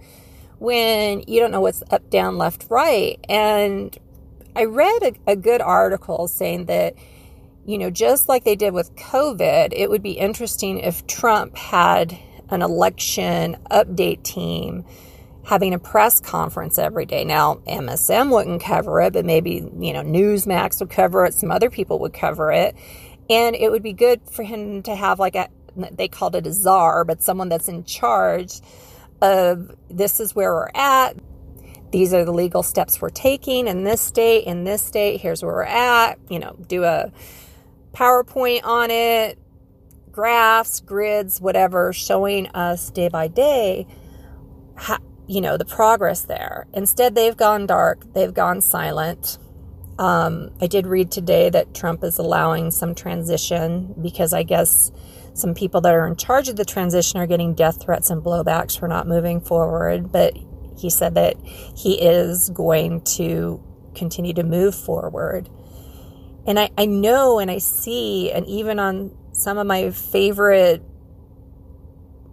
when 0.59 1.23
you 1.25 1.39
don't 1.39 1.49
know 1.49 1.61
what's 1.61 1.81
up, 1.89 2.11
down, 2.11 2.37
left, 2.37 2.67
right. 2.69 3.19
And 3.27 3.97
I 4.55 4.65
read 4.65 5.01
a, 5.01 5.31
a 5.31 5.35
good 5.35 5.61
article 5.61 6.27
saying 6.27 6.65
that 6.65 6.93
you 7.65 7.77
know, 7.77 7.89
just 7.89 8.27
like 8.27 8.43
they 8.43 8.55
did 8.55 8.73
with 8.73 8.95
COVID, 8.95 9.69
it 9.71 9.89
would 9.89 10.03
be 10.03 10.11
interesting 10.11 10.79
if 10.79 11.05
Trump 11.07 11.55
had 11.55 12.17
an 12.49 12.61
election 12.61 13.57
update 13.71 14.23
team 14.23 14.85
having 15.45 15.73
a 15.73 15.79
press 15.79 16.19
conference 16.19 16.77
every 16.77 17.05
day. 17.05 17.25
Now, 17.25 17.55
MSM 17.67 18.31
wouldn't 18.31 18.61
cover 18.61 19.01
it, 19.01 19.13
but 19.13 19.25
maybe, 19.25 19.55
you 19.77 19.93
know, 19.93 20.01
Newsmax 20.01 20.79
would 20.79 20.89
cover 20.89 21.25
it, 21.25 21.33
some 21.33 21.51
other 21.51 21.69
people 21.69 21.99
would 21.99 22.13
cover 22.13 22.51
it. 22.51 22.75
And 23.29 23.55
it 23.55 23.71
would 23.71 23.83
be 23.83 23.93
good 23.93 24.21
for 24.29 24.43
him 24.43 24.83
to 24.83 24.95
have 24.95 25.19
like 25.19 25.35
a, 25.35 25.49
they 25.91 26.07
called 26.07 26.35
it 26.35 26.47
a 26.47 26.53
czar, 26.53 27.03
but 27.03 27.21
someone 27.21 27.49
that's 27.49 27.67
in 27.67 27.83
charge 27.83 28.59
of 29.21 29.75
this 29.89 30.19
is 30.19 30.35
where 30.35 30.53
we're 30.53 30.69
at. 30.75 31.17
These 31.91 32.13
are 32.13 32.25
the 32.25 32.33
legal 32.33 32.63
steps 32.63 33.01
we're 33.01 33.09
taking 33.09 33.67
in 33.67 33.83
this 33.83 34.01
state, 34.01 34.45
in 34.45 34.63
this 34.63 34.81
state. 34.81 35.21
Here's 35.21 35.43
where 35.43 35.53
we're 35.53 35.63
at. 35.63 36.19
You 36.29 36.39
know, 36.39 36.55
do 36.67 36.83
a 36.83 37.11
PowerPoint 37.93 38.63
on 38.63 38.91
it, 38.91 39.37
graphs, 40.11 40.79
grids, 40.79 41.39
whatever, 41.39 41.93
showing 41.93 42.47
us 42.49 42.89
day 42.89 43.07
by 43.07 43.27
day, 43.27 43.87
how, 44.75 44.97
you 45.27 45.41
know, 45.41 45.57
the 45.57 45.65
progress 45.65 46.23
there. 46.23 46.67
Instead, 46.73 47.15
they've 47.15 47.37
gone 47.37 47.65
dark, 47.65 48.13
they've 48.13 48.33
gone 48.33 48.61
silent. 48.61 49.37
Um, 49.99 50.49
I 50.59 50.67
did 50.67 50.87
read 50.87 51.11
today 51.11 51.49
that 51.51 51.75
Trump 51.75 52.03
is 52.03 52.17
allowing 52.17 52.71
some 52.71 52.95
transition 52.95 53.93
because 54.01 54.33
I 54.33 54.43
guess 54.43 54.91
some 55.35 55.53
people 55.53 55.81
that 55.81 55.93
are 55.93 56.07
in 56.07 56.15
charge 56.15 56.49
of 56.49 56.55
the 56.55 56.65
transition 56.65 57.19
are 57.19 57.27
getting 57.27 57.53
death 57.53 57.81
threats 57.81 58.09
and 58.09 58.23
blowbacks 58.23 58.77
for 58.77 58.87
not 58.87 59.07
moving 59.07 59.39
forward. 59.39 60.11
But 60.11 60.35
he 60.77 60.89
said 60.89 61.15
that 61.15 61.37
he 61.75 62.01
is 62.01 62.49
going 62.49 63.01
to 63.01 63.61
continue 63.95 64.33
to 64.33 64.43
move 64.43 64.73
forward. 64.73 65.47
And 66.45 66.59
I, 66.59 66.69
I 66.77 66.85
know 66.85 67.39
and 67.39 67.49
I 67.49 67.57
see, 67.59 68.31
and 68.31 68.45
even 68.47 68.79
on 68.79 69.15
some 69.31 69.57
of 69.57 69.65
my 69.65 69.91
favorite 69.91 70.83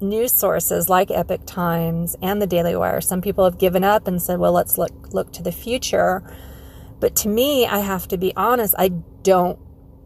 news 0.00 0.32
sources 0.32 0.88
like 0.88 1.10
Epoch 1.10 1.46
Times 1.46 2.16
and 2.22 2.40
the 2.40 2.46
Daily 2.46 2.74
Wire, 2.74 3.00
some 3.00 3.20
people 3.20 3.44
have 3.44 3.58
given 3.58 3.84
up 3.84 4.08
and 4.08 4.20
said, 4.20 4.38
well, 4.38 4.52
let's 4.52 4.78
look, 4.78 5.12
look 5.12 5.32
to 5.34 5.42
the 5.42 5.52
future. 5.52 6.22
But 6.98 7.14
to 7.16 7.28
me, 7.28 7.66
I 7.66 7.78
have 7.78 8.08
to 8.08 8.18
be 8.18 8.34
honest, 8.36 8.74
I 8.78 8.88
don't 9.22 9.58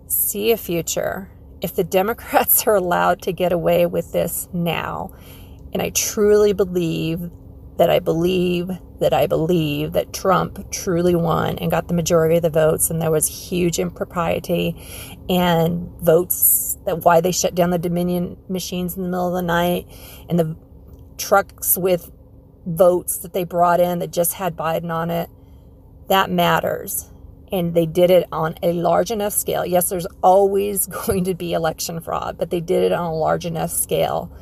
see 0.07 0.53
a 0.53 0.57
future. 0.57 1.31
If 1.61 1.75
the 1.75 1.85
Democrats 2.01 2.67
are 2.67 2.75
allowed 2.75 3.23
to 3.23 3.33
get 3.33 3.53
away 3.53 3.87
with 3.87 4.13
this 4.13 4.49
now, 4.53 5.13
and 5.73 5.83
I 5.83 5.91
truly 5.91 6.53
believe 6.53 7.31
that 7.77 7.91
I 7.91 7.99
believe 7.99 8.71
that 9.01 9.13
I 9.13 9.27
believe 9.27 9.93
that 9.93 10.13
Trump 10.13 10.71
truly 10.71 11.15
won 11.15 11.59
and 11.59 11.71
got 11.71 11.89
the 11.89 11.95
majority 11.95 12.37
of 12.37 12.43
the 12.43 12.51
votes, 12.51 12.91
and 12.91 13.03
there 13.03 13.11
was 13.11 13.27
huge 13.27 13.79
impropriety 13.79 14.77
and 15.29 15.91
votes 16.01 16.79
that 16.87 17.05
why 17.05 17.21
they 17.21 17.33
shut 17.33 17.55
down 17.55 17.71
the 17.71 17.79
Dominion 17.79 18.37
machines 18.49 18.97
in 18.97 19.03
the 19.03 19.09
middle 19.09 19.29
of 19.29 19.35
the 19.35 19.43
night 19.43 19.87
and 20.29 20.39
the 20.39 20.57
trucks 21.19 21.77
with 21.77 22.11
votes 22.67 23.19
that 23.19 23.33
they 23.33 23.45
brought 23.45 23.81
in 23.81 23.99
that 23.99 24.13
just 24.13 24.35
had 24.35 24.57
Biden 24.57 24.91
on 24.91 25.11
it. 25.11 25.29
That 26.09 26.31
matters. 26.31 27.11
And 27.53 27.75
they 27.75 27.87
did 27.87 28.11
it 28.11 28.27
on 28.33 28.57
a 28.63 28.73
large 28.73 29.11
enough 29.11 29.33
scale. 29.33 29.65
Yes, 29.65 29.89
there's 29.89 30.07
always 30.23 30.87
going 31.07 31.25
to 31.25 31.35
be 31.35 31.53
election 31.53 32.01
fraud, 32.01 32.39
but 32.39 32.51
they 32.51 32.61
did 32.61 32.85
it 32.85 32.93
on 32.93 33.05
a 33.05 33.15
large 33.15 33.47
enough 33.47 33.71
scale, 33.71 34.33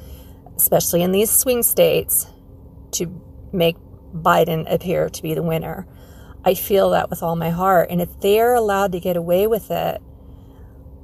especially 0.56 1.02
in 1.02 1.12
these 1.12 1.30
swing 1.30 1.62
states, 1.62 2.26
to 2.92 3.21
make 3.52 3.76
Biden 4.14 4.72
appear 4.72 5.08
to 5.08 5.22
be 5.22 5.34
the 5.34 5.42
winner. 5.42 5.86
I 6.44 6.54
feel 6.54 6.90
that 6.90 7.10
with 7.10 7.22
all 7.22 7.36
my 7.36 7.50
heart. 7.50 7.90
And 7.90 8.00
if 8.00 8.20
they're 8.20 8.54
allowed 8.54 8.92
to 8.92 9.00
get 9.00 9.16
away 9.16 9.46
with 9.46 9.70
it, 9.70 10.02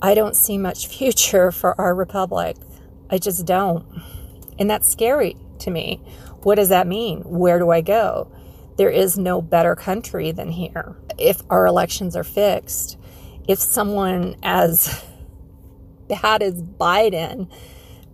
I 0.02 0.14
don't 0.14 0.36
see 0.36 0.58
much 0.58 0.86
future 0.96 1.50
for 1.52 1.78
our 1.80 1.94
republic. 1.94 2.56
I 3.10 3.18
just 3.18 3.46
don't. 3.46 3.86
And 4.58 4.68
that's 4.68 4.88
scary 4.88 5.36
to 5.60 5.70
me. 5.70 6.02
What 6.42 6.56
does 6.56 6.68
that 6.68 6.86
mean? 6.86 7.20
Where 7.22 7.58
do 7.58 7.70
I 7.70 7.80
go? 7.80 8.30
There 8.76 8.90
is 8.90 9.18
no 9.18 9.42
better 9.42 9.74
country 9.74 10.30
than 10.30 10.50
here. 10.50 10.96
If 11.18 11.42
our 11.50 11.66
elections 11.66 12.14
are 12.14 12.24
fixed, 12.24 12.96
if 13.48 13.58
someone 13.58 14.36
as 14.42 15.04
bad 16.08 16.42
as 16.42 16.62
Biden, 16.62 17.50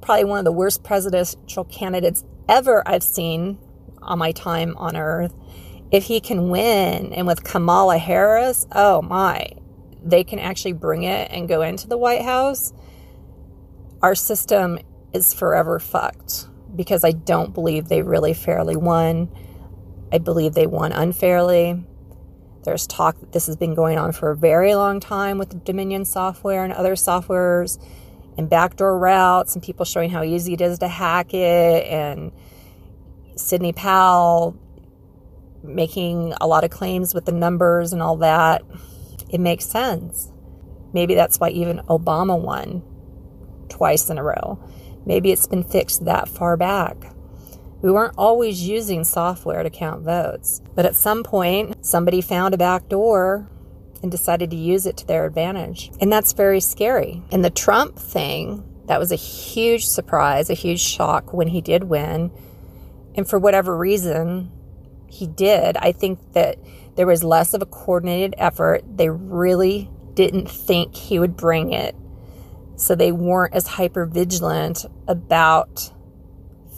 probably 0.01 0.25
one 0.25 0.39
of 0.39 0.45
the 0.45 0.53
worst 0.53 0.83
presidential 0.83 1.65
candidates 1.65 2.25
ever 2.49 2.83
I've 2.87 3.03
seen 3.03 3.59
on 4.05 4.19
my 4.19 4.33
time 4.33 4.77
on 4.77 4.97
earth, 4.97 5.35
if 5.91 6.05
he 6.05 6.21
can 6.21 6.49
win 6.49 7.13
and 7.13 7.27
with 7.27 7.45
Kamala 7.45 7.99
Harris, 7.99 8.67
oh 8.73 9.03
my, 9.03 9.49
they 10.03 10.25
can 10.25 10.39
actually 10.39 10.73
bring 10.73 11.05
it 11.05 11.31
and 11.31 11.49
go 11.49 11.63
into 11.63 11.89
the 11.89 11.99
White 11.99 12.23
House, 12.23 12.73
our 14.03 14.15
system 14.15 14.79
is 15.13 15.33
forever 15.33 15.79
fucked 15.79 16.49
because 16.75 17.05
I 17.05 17.13
don't 17.13 17.55
believe 17.55 17.89
they 17.89 18.03
really 18.03 18.35
fairly 18.35 18.77
won. 18.77 19.31
I 20.13 20.19
believe 20.19 20.55
they 20.55 20.67
won 20.67 20.93
unfairly. 20.93 21.85
There's 22.65 22.87
talk 22.87 23.21
that 23.21 23.33
this 23.33 23.47
has 23.47 23.57
been 23.57 23.75
going 23.75 23.99
on 23.99 24.13
for 24.13 24.31
a 24.31 24.37
very 24.37 24.75
long 24.75 25.01
time 25.01 25.39
with 25.39 25.65
Dominion 25.65 26.05
software 26.05 26.65
and 26.65 26.73
other 26.73 26.95
softwares 26.95 27.79
and 28.37 28.51
backdoor 28.51 28.99
routes 28.99 29.55
and 29.55 29.63
people 29.63 29.85
showing 29.85 30.11
how 30.11 30.23
easy 30.23 30.55
it 30.55 30.61
is 30.61 30.79
to 30.81 30.89
hack 30.89 31.35
it 31.35 31.87
and 31.87 32.33
Sidney 33.37 33.73
Powell 33.73 34.57
making 35.63 36.35
a 36.41 36.47
lot 36.47 36.65
of 36.65 36.71
claims 36.71 37.15
with 37.15 37.25
the 37.25 37.33
numbers 37.33 37.93
and 37.93 38.03
all 38.03 38.17
that. 38.19 38.63
It 39.29 39.41
makes 39.41 39.65
sense. 39.65 40.31
Maybe 40.93 41.15
that's 41.15 41.41
why 41.41 41.51
even 41.51 41.79
Obama 41.89 42.41
won 42.41 42.83
twice 43.69 44.11
in 44.11 44.19
a 44.19 44.23
row. 44.23 44.63
Maybe 45.07 45.33
it's 45.33 45.47
been 45.47 45.65
fixed 45.65 46.05
that 46.05 46.29
far 46.29 46.57
back. 46.57 46.97
We 47.83 47.91
weren't 47.91 48.15
always 48.17 48.67
using 48.67 49.05
software 49.05 49.63
to 49.63 49.71
count 49.71 50.03
votes, 50.03 50.63
but 50.75 50.87
at 50.87 50.95
some 50.95 51.23
point, 51.23 51.85
somebody 51.85 52.21
found 52.21 52.55
a 52.55 52.59
back 52.59 52.89
door 52.89 53.51
and 54.03 54.11
decided 54.11 54.51
to 54.51 54.57
use 54.57 54.87
it 54.87 54.97
to 54.99 55.07
their 55.07 55.27
advantage. 55.27 55.91
And 56.01 56.13
that's 56.13 56.33
very 56.33 56.61
scary. 56.61 57.23
And 57.31 57.45
the 57.45 57.51
Trump 57.51 57.99
thing, 57.99 58.65
that 58.87 59.01
was 59.01 59.13
a 59.13 59.17
huge 59.17 59.87
surprise, 59.87 60.49
a 60.49 60.55
huge 60.55 60.81
shock 60.81 61.33
when 61.33 61.49
he 61.49 61.61
did 61.61 61.85
win. 61.85 62.31
And 63.15 63.29
for 63.29 63.39
whatever 63.39 63.77
reason, 63.77 64.51
he 65.09 65.27
did. 65.27 65.77
I 65.77 65.93
think 65.93 66.33
that 66.33 66.59
there 66.97 67.07
was 67.07 67.25
less 67.25 67.55
of 67.55 67.63
a 67.63 67.67
coordinated 67.67 68.35
effort. 68.39 68.83
They 68.97 69.09
really 69.09 69.91
didn't 70.15 70.49
think 70.49 70.95
he 70.95 71.19
would 71.19 71.37
bring 71.37 71.73
it. 71.73 71.95
So 72.77 72.95
they 72.95 73.13
weren't 73.13 73.55
as 73.55 73.67
hyper 73.67 74.07
vigilant 74.07 74.85
about 75.07 75.93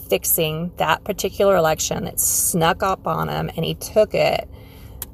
fixing 0.09 0.71
that 0.77 1.03
particular 1.03 1.55
election. 1.55 2.07
It 2.07 2.19
snuck 2.19 2.83
up 2.83 3.07
on 3.07 3.29
him 3.29 3.49
and 3.55 3.65
he 3.65 3.75
took 3.75 4.13
it 4.13 4.47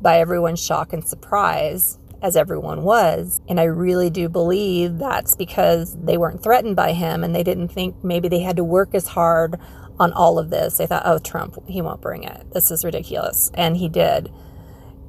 by 0.01 0.20
everyone's 0.20 0.63
shock 0.63 0.94
and 0.94 1.08
surprise, 1.08 1.98
as 2.22 2.36
everyone 2.36 2.84
was. 2.84 3.42
And 3.48 3.60
I 3.60 3.63
really 3.63 4.10
do 4.10 4.30
believe 4.30 4.98
that's 4.98 5.36
because 5.36 5.98
they 5.98 6.18
weren't 6.18 6.44
threatened 6.44 6.75
by 6.75 6.94
him 6.94 7.24
and 7.24 7.34
they 7.34 7.44
didn't 7.44 7.70
think 7.70 8.03
maybe 8.03 8.27
they 8.27 8.42
had 8.42 8.58
to 8.58 8.63
work 8.63 8.94
as 8.94 9.08
hard 9.08 9.59
on 10.00 10.12
all 10.14 10.40
of 10.40 10.50
this. 10.50 10.77
They 10.77 10.88
thought, 10.88 11.03
oh, 11.06 11.20
Trump, 11.20 11.58
he 11.68 11.82
won't 11.82 12.01
bring 12.01 12.24
it. 12.24 12.51
This 12.53 12.72
is 12.72 12.84
ridiculous. 12.84 13.51
And 13.53 13.77
he 13.77 13.90
did. 13.90 14.32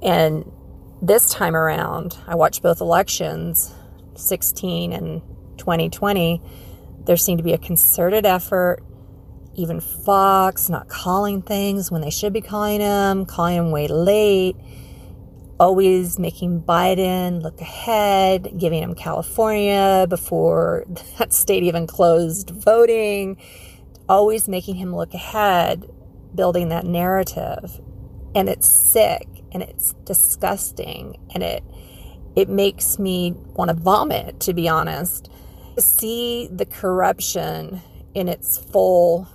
And 0.03 0.51
this 1.01 1.31
time 1.31 1.57
around, 1.57 2.18
I 2.27 2.35
watched 2.35 2.62
both 2.62 2.81
elections, 2.81 3.73
16 4.16 4.92
and 4.92 5.23
2020. 5.59 6.42
There 7.07 7.16
seemed 7.16 7.38
to 7.38 7.44
be 7.44 7.53
a 7.53 7.59
concerted 7.59 8.27
effort 8.27 8.83
even 9.57 9.81
Fox 9.81 10.68
not 10.68 10.88
calling 10.88 11.42
things 11.42 11.90
when 11.90 12.03
they 12.03 12.11
should 12.11 12.33
be 12.33 12.40
calling 12.40 12.81
them, 12.81 13.25
calling 13.27 13.57
them 13.57 13.70
way 13.70 13.87
late, 13.87 14.57
always 15.59 16.18
making 16.18 16.62
Biden 16.62 17.42
look 17.42 17.61
ahead, 17.61 18.55
giving 18.59 18.83
him 18.83 18.94
California 18.94 20.07
before 20.09 20.85
that 21.18 21.33
state 21.33 21.62
even 21.62 21.87
closed 21.87 22.51
voting, 22.51 23.37
always 24.09 24.49
making 24.49 24.77
him 24.77 24.95
look 24.95 25.14
ahead, 25.14 25.88
building 26.35 26.69
that 26.71 26.85
narrative. 26.85 27.81
And 28.35 28.49
it's 28.49 28.69
sick 28.69 29.29
and 29.53 29.62
it's 29.62 29.93
disgusting 30.05 31.17
and 31.33 31.43
it 31.43 31.62
it 32.35 32.49
makes 32.49 32.99
me 32.99 33.33
want 33.55 33.69
to 33.69 33.75
vomit 33.75 34.40
to 34.40 34.53
be 34.53 34.69
honest. 34.69 35.31
To 35.77 35.81
see 35.81 36.49
the 36.53 36.67
corruption 36.67 37.81
in 38.14 38.29
its 38.29 38.59
full 38.59 39.29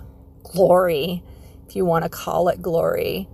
glory, 0.43 1.23
if 1.67 1.75
you 1.75 1.85
want 1.85 2.03
to 2.03 2.09
call 2.09 2.49
it 2.49 2.61
glory, 2.61 3.27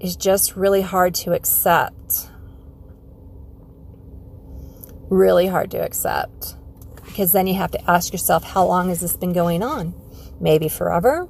is 0.00 0.16
just 0.16 0.56
really 0.56 0.82
hard 0.82 1.14
to 1.14 1.32
accept. 1.32 2.28
Really 5.08 5.46
hard 5.46 5.70
to 5.72 5.78
accept. 5.78 6.56
Because 7.04 7.32
then 7.32 7.46
you 7.46 7.54
have 7.54 7.70
to 7.72 7.90
ask 7.90 8.12
yourself, 8.12 8.44
how 8.44 8.66
long 8.66 8.88
has 8.88 9.00
this 9.00 9.16
been 9.16 9.32
going 9.32 9.62
on? 9.62 9.94
Maybe 10.40 10.68
forever? 10.68 11.28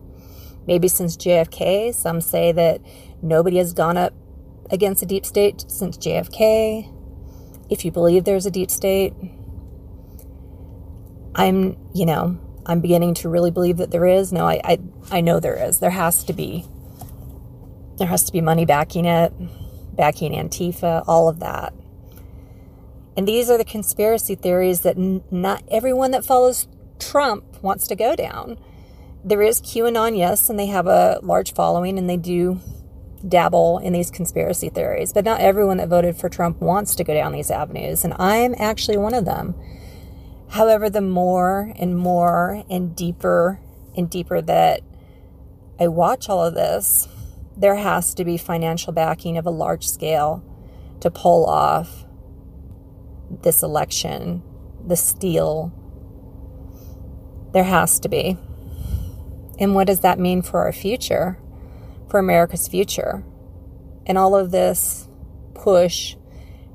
Maybe 0.66 0.88
since 0.88 1.16
JFK. 1.16 1.94
Some 1.94 2.20
say 2.20 2.52
that 2.52 2.80
nobody 3.22 3.58
has 3.58 3.72
gone 3.72 3.96
up 3.96 4.12
against 4.70 5.02
a 5.02 5.06
deep 5.06 5.24
state 5.24 5.64
since 5.68 5.96
JFK. 5.96 6.92
If 7.70 7.84
you 7.84 7.90
believe 7.90 8.24
there's 8.24 8.46
a 8.46 8.50
deep 8.50 8.70
state, 8.70 9.12
I'm, 11.34 11.76
you 11.94 12.06
know, 12.06 12.38
I'm 12.64 12.80
beginning 12.80 13.14
to 13.14 13.28
really 13.28 13.50
believe 13.50 13.76
that 13.76 13.90
there 13.90 14.06
is. 14.06 14.32
No, 14.32 14.46
I, 14.46 14.60
I, 14.64 14.78
I 15.10 15.20
know 15.20 15.38
there 15.38 15.56
is. 15.68 15.78
There 15.78 15.90
has 15.90 16.24
to 16.24 16.32
be. 16.32 16.64
There 17.98 18.08
has 18.08 18.24
to 18.24 18.32
be 18.32 18.40
money 18.40 18.66
backing 18.66 19.04
it, 19.06 19.32
backing 19.96 20.32
Antifa, 20.32 21.04
all 21.06 21.28
of 21.28 21.40
that. 21.40 21.72
And 23.16 23.26
these 23.26 23.48
are 23.48 23.56
the 23.56 23.64
conspiracy 23.64 24.34
theories 24.34 24.80
that 24.82 24.96
n- 24.98 25.22
not 25.30 25.62
everyone 25.70 26.10
that 26.10 26.24
follows 26.24 26.68
Trump 26.98 27.62
wants 27.62 27.86
to 27.88 27.96
go 27.96 28.14
down. 28.14 28.58
There 29.24 29.42
is 29.42 29.60
QAnon, 29.60 30.16
yes, 30.16 30.48
and 30.48 30.58
they 30.58 30.66
have 30.66 30.86
a 30.86 31.18
large 31.22 31.52
following 31.52 31.98
and 31.98 32.08
they 32.08 32.16
do 32.16 32.60
dabble 33.26 33.78
in 33.78 33.92
these 33.92 34.10
conspiracy 34.10 34.68
theories, 34.68 35.12
but 35.12 35.24
not 35.24 35.40
everyone 35.40 35.78
that 35.78 35.88
voted 35.88 36.16
for 36.16 36.28
Trump 36.28 36.60
wants 36.60 36.94
to 36.94 37.04
go 37.04 37.14
down 37.14 37.32
these 37.32 37.50
avenues. 37.50 38.04
And 38.04 38.14
I'm 38.14 38.54
actually 38.58 38.96
one 38.96 39.14
of 39.14 39.24
them. 39.24 39.54
However, 40.50 40.88
the 40.88 41.00
more 41.00 41.72
and 41.76 41.98
more 41.98 42.64
and 42.70 42.94
deeper 42.94 43.60
and 43.96 44.08
deeper 44.08 44.40
that 44.42 44.82
I 45.80 45.88
watch 45.88 46.28
all 46.28 46.44
of 46.44 46.54
this, 46.54 47.08
there 47.56 47.76
has 47.76 48.14
to 48.14 48.24
be 48.24 48.36
financial 48.36 48.92
backing 48.92 49.38
of 49.38 49.46
a 49.46 49.50
large 49.50 49.88
scale 49.88 50.44
to 51.00 51.10
pull 51.10 51.46
off 51.46 52.04
this 53.42 53.62
election, 53.62 54.42
the 54.86 54.96
steal. 54.96 55.72
There 57.52 57.64
has 57.64 57.98
to 58.00 58.08
be. 58.08 58.38
And 59.58 59.74
what 59.74 59.86
does 59.86 60.00
that 60.00 60.18
mean 60.18 60.42
for 60.42 60.60
our 60.64 60.72
future, 60.72 61.38
for 62.08 62.18
America's 62.18 62.68
future? 62.68 63.24
And 64.06 64.18
all 64.18 64.36
of 64.36 64.50
this 64.50 65.08
push 65.54 66.16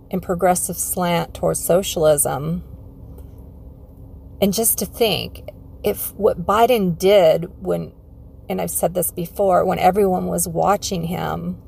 and 0.10 0.22
progressive 0.22 0.78
slant 0.78 1.34
towards 1.34 1.64
socialism 1.64 2.64
and 4.42 4.54
just 4.54 4.80
to 4.80 4.86
think 4.88 5.48
if 5.84 6.14
what 6.16 6.46
Biden 6.46 6.98
did 6.98 7.46
when, 7.64 7.94
and 8.50 8.60
I've 8.60 8.72
said 8.72 8.96
this 8.96 9.12
before, 9.12 9.64
when 9.64 9.78
everyone 9.78 10.26
was 10.26 10.48
watching 10.48 11.06
him 11.06 11.62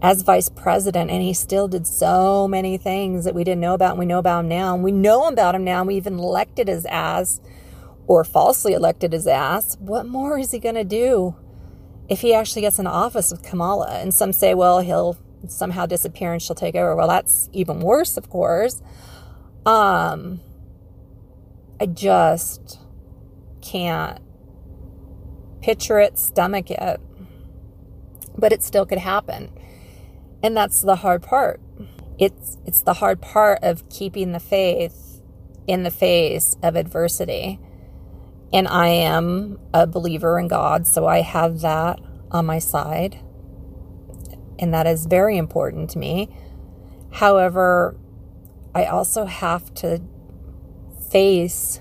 as 0.00 0.22
vice 0.22 0.48
president, 0.48 1.10
and 1.10 1.22
he 1.22 1.34
still 1.34 1.68
did 1.68 1.86
so 1.86 2.48
many 2.48 2.78
things 2.78 3.24
that 3.24 3.34
we 3.34 3.44
didn't 3.44 3.60
know 3.60 3.74
about, 3.74 3.90
and 3.92 3.98
we 3.98 4.06
know 4.06 4.18
about 4.18 4.40
him 4.40 4.48
now, 4.48 4.74
and 4.74 4.82
we 4.82 4.92
know 4.92 5.28
about 5.28 5.54
him 5.54 5.64
now, 5.64 5.80
and 5.80 5.88
we 5.88 5.96
even 5.96 6.18
elected 6.18 6.68
his 6.68 6.86
ass 6.86 7.40
or 8.06 8.24
falsely 8.24 8.72
elected 8.72 9.12
his 9.12 9.26
ass. 9.26 9.76
What 9.80 10.06
more 10.06 10.38
is 10.38 10.52
he 10.52 10.58
going 10.58 10.74
to 10.76 10.84
do 10.84 11.36
if 12.08 12.20
he 12.20 12.32
actually 12.32 12.62
gets 12.62 12.78
in 12.78 12.86
office 12.86 13.30
with 13.30 13.42
Kamala? 13.42 13.98
And 14.00 14.14
some 14.14 14.32
say, 14.32 14.54
well, 14.54 14.80
he'll 14.80 15.18
somehow 15.48 15.86
disappear 15.86 16.32
and 16.32 16.40
she'll 16.40 16.56
take 16.56 16.74
over. 16.74 16.94
Well, 16.96 17.08
that's 17.08 17.48
even 17.52 17.80
worse, 17.80 18.16
of 18.16 18.30
course. 18.30 18.82
Um, 19.64 20.40
I 21.80 21.86
just 21.86 22.78
can't 23.60 24.20
picture 25.60 25.98
it, 25.98 26.18
stomach 26.18 26.70
it. 26.70 27.00
But 28.38 28.52
it 28.52 28.62
still 28.62 28.86
could 28.86 28.98
happen. 28.98 29.50
And 30.42 30.56
that's 30.56 30.82
the 30.82 30.96
hard 30.96 31.22
part. 31.22 31.60
It's 32.18 32.56
it's 32.64 32.82
the 32.82 32.94
hard 32.94 33.20
part 33.20 33.58
of 33.62 33.88
keeping 33.88 34.32
the 34.32 34.40
faith 34.40 35.20
in 35.66 35.82
the 35.82 35.90
face 35.90 36.56
of 36.62 36.76
adversity. 36.76 37.58
And 38.52 38.68
I 38.68 38.88
am 38.88 39.58
a 39.74 39.86
believer 39.86 40.38
in 40.38 40.48
God, 40.48 40.86
so 40.86 41.06
I 41.06 41.20
have 41.20 41.60
that 41.60 42.00
on 42.30 42.46
my 42.46 42.58
side. 42.58 43.18
And 44.58 44.72
that 44.72 44.86
is 44.86 45.06
very 45.06 45.36
important 45.36 45.90
to 45.90 45.98
me. 45.98 46.28
However, 47.12 47.96
I 48.74 48.84
also 48.84 49.24
have 49.24 49.72
to 49.74 50.00
face 51.10 51.80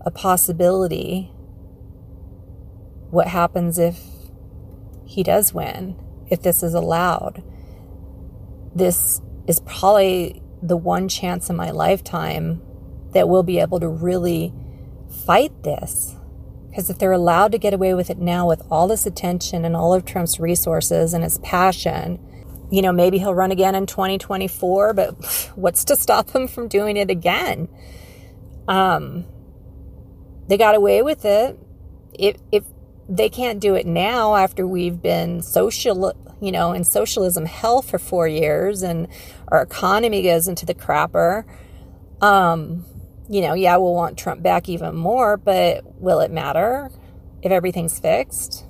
a 0.00 0.10
possibility 0.10 1.30
what 3.10 3.28
happens 3.28 3.78
if 3.78 4.00
he 5.04 5.22
does 5.22 5.54
win, 5.54 5.96
if 6.28 6.42
this 6.42 6.62
is 6.62 6.74
allowed. 6.74 7.42
This 8.74 9.20
is 9.46 9.60
probably 9.60 10.42
the 10.62 10.76
one 10.76 11.08
chance 11.08 11.48
in 11.48 11.56
my 11.56 11.70
lifetime 11.70 12.60
that 13.12 13.28
we'll 13.28 13.42
be 13.42 13.60
able 13.60 13.78
to 13.80 13.88
really 13.88 14.52
fight 15.14 15.62
this. 15.62 16.16
Because 16.68 16.90
if 16.90 16.98
they're 16.98 17.12
allowed 17.12 17.52
to 17.52 17.58
get 17.58 17.72
away 17.72 17.94
with 17.94 18.10
it 18.10 18.18
now 18.18 18.48
with 18.48 18.62
all 18.70 18.88
this 18.88 19.06
attention 19.06 19.64
and 19.64 19.76
all 19.76 19.94
of 19.94 20.04
Trump's 20.04 20.40
resources 20.40 21.14
and 21.14 21.22
his 21.22 21.38
passion, 21.38 22.18
you 22.70 22.82
know, 22.82 22.92
maybe 22.92 23.18
he'll 23.18 23.34
run 23.34 23.52
again 23.52 23.76
in 23.76 23.86
2024, 23.86 24.92
but 24.92 25.24
what's 25.54 25.84
to 25.84 25.96
stop 25.96 26.30
him 26.30 26.48
from 26.48 26.66
doing 26.66 26.96
it 26.96 27.10
again? 27.10 27.68
Um, 28.66 29.26
they 30.48 30.58
got 30.58 30.74
away 30.74 31.00
with 31.02 31.24
it. 31.24 31.58
If, 32.12 32.36
if 32.50 32.64
they 33.08 33.28
can't 33.28 33.60
do 33.60 33.74
it 33.74 33.86
now 33.86 34.34
after 34.34 34.66
we've 34.66 35.00
been 35.00 35.42
social, 35.42 36.12
you 36.40 36.50
know, 36.50 36.72
in 36.72 36.82
socialism 36.82 37.46
hell 37.46 37.82
for 37.82 37.98
four 37.98 38.26
years 38.26 38.82
and 38.82 39.08
our 39.48 39.62
economy 39.62 40.22
goes 40.22 40.48
into 40.48 40.66
the 40.66 40.74
crapper, 40.74 41.44
um, 42.20 42.84
you 43.28 43.40
know, 43.40 43.54
yeah, 43.54 43.76
we'll 43.76 43.94
want 43.94 44.18
Trump 44.18 44.42
back 44.42 44.68
even 44.68 44.94
more, 44.94 45.36
but 45.36 45.82
will 46.00 46.20
it 46.20 46.30
matter 46.30 46.90
if 47.42 47.50
everything's 47.50 47.98
fixed? 47.98 48.64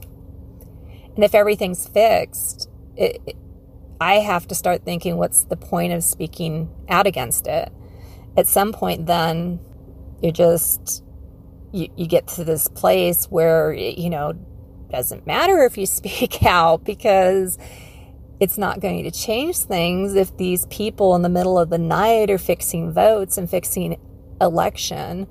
And 1.14 1.24
if 1.24 1.34
everything's 1.34 1.86
fixed, 1.88 2.68
it, 2.96 3.20
it, 3.26 3.36
I 4.00 4.14
have 4.16 4.46
to 4.48 4.54
start 4.54 4.84
thinking 4.84 5.16
what's 5.16 5.44
the 5.44 5.56
point 5.56 5.92
of 5.92 6.04
speaking 6.04 6.70
out 6.88 7.06
against 7.06 7.46
it? 7.46 7.72
At 8.36 8.46
some 8.46 8.72
point, 8.72 9.06
then 9.06 9.60
you 10.22 10.32
just 10.32 11.04
you, 11.72 11.88
you 11.96 12.06
get 12.06 12.28
to 12.28 12.44
this 12.44 12.68
place 12.68 13.26
where 13.26 13.72
you 13.72 14.10
know 14.10 14.32
doesn't 14.90 15.26
matter 15.26 15.64
if 15.64 15.76
you 15.76 15.86
speak 16.00 16.44
out 16.44 16.84
because 16.84 17.58
it's 18.40 18.58
not 18.58 18.80
going 18.80 19.04
to 19.04 19.10
change 19.10 19.56
things 19.56 20.14
if 20.14 20.36
these 20.36 20.66
people 20.66 21.14
in 21.14 21.22
the 21.22 21.28
middle 21.28 21.58
of 21.58 21.70
the 21.70 21.78
night 21.78 22.30
are 22.30 22.38
fixing 22.38 22.92
votes 22.92 23.38
and 23.38 23.48
fixing 23.48 23.96
election, 24.40 25.26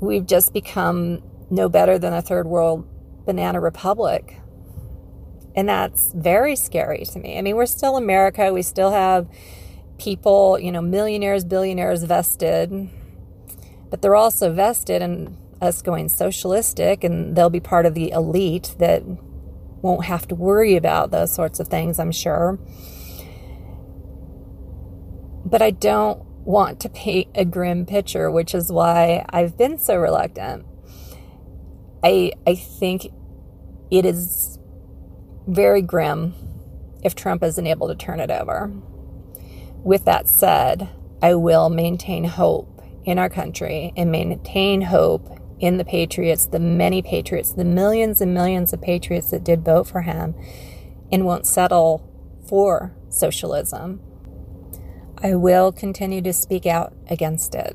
we've 0.00 0.26
just 0.26 0.52
become 0.52 1.22
no 1.50 1.68
better 1.68 1.98
than 1.98 2.12
a 2.12 2.22
third 2.22 2.46
world 2.46 2.86
banana 3.24 3.60
republic. 3.60 4.40
And 5.56 5.68
that's 5.68 6.12
very 6.14 6.56
scary 6.56 7.04
to 7.04 7.18
me. 7.18 7.38
I 7.38 7.42
mean, 7.42 7.56
we're 7.56 7.66
still 7.66 7.96
America. 7.96 8.52
We 8.52 8.62
still 8.62 8.90
have 8.90 9.28
people, 9.98 10.58
you 10.58 10.72
know, 10.72 10.82
millionaires, 10.82 11.44
billionaires 11.44 12.02
vested, 12.02 12.90
but 13.88 14.02
they're 14.02 14.16
also 14.16 14.52
vested 14.52 15.00
in 15.00 15.36
us 15.60 15.80
going 15.82 16.08
socialistic, 16.08 17.04
and 17.04 17.36
they'll 17.36 17.50
be 17.50 17.60
part 17.60 17.86
of 17.86 17.94
the 17.94 18.10
elite 18.10 18.74
that 18.78 19.02
won't 19.82 20.04
have 20.06 20.26
to 20.28 20.34
worry 20.34 20.76
about 20.76 21.10
those 21.10 21.32
sorts 21.32 21.60
of 21.60 21.68
things, 21.68 21.98
I'm 21.98 22.10
sure. 22.10 22.58
But 25.44 25.62
I 25.62 25.70
don't 25.70 26.24
want 26.44 26.80
to 26.80 26.88
paint 26.88 27.28
a 27.34 27.44
grim 27.44 27.86
picture, 27.86 28.30
which 28.30 28.54
is 28.54 28.70
why 28.70 29.24
I've 29.30 29.56
been 29.56 29.78
so 29.78 29.96
reluctant. 29.96 30.66
I 32.02 32.32
I 32.46 32.54
think 32.54 33.06
it 33.90 34.04
is 34.04 34.58
very 35.46 35.82
grim 35.82 36.34
if 37.02 37.14
Trump 37.14 37.42
isn't 37.42 37.66
able 37.66 37.88
to 37.88 37.94
turn 37.94 38.20
it 38.20 38.30
over. 38.30 38.72
With 39.82 40.04
that 40.04 40.28
said, 40.28 40.88
I 41.22 41.34
will 41.34 41.68
maintain 41.68 42.24
hope 42.24 42.82
in 43.04 43.18
our 43.18 43.28
country 43.28 43.92
and 43.96 44.10
maintain 44.10 44.82
hope 44.82 45.38
in 45.60 45.76
the 45.76 45.84
patriots, 45.84 46.46
the 46.46 46.58
many 46.58 47.02
patriots, 47.02 47.52
the 47.52 47.64
millions 47.64 48.20
and 48.20 48.34
millions 48.34 48.72
of 48.72 48.80
patriots 48.80 49.30
that 49.30 49.44
did 49.44 49.64
vote 49.64 49.86
for 49.86 50.02
him 50.02 50.34
and 51.12 51.24
won't 51.24 51.46
settle 51.46 52.10
for 52.48 52.94
socialism 53.08 54.00
I 55.24 55.36
will 55.36 55.72
continue 55.72 56.20
to 56.20 56.34
speak 56.34 56.66
out 56.66 56.92
against 57.08 57.54
it. 57.54 57.74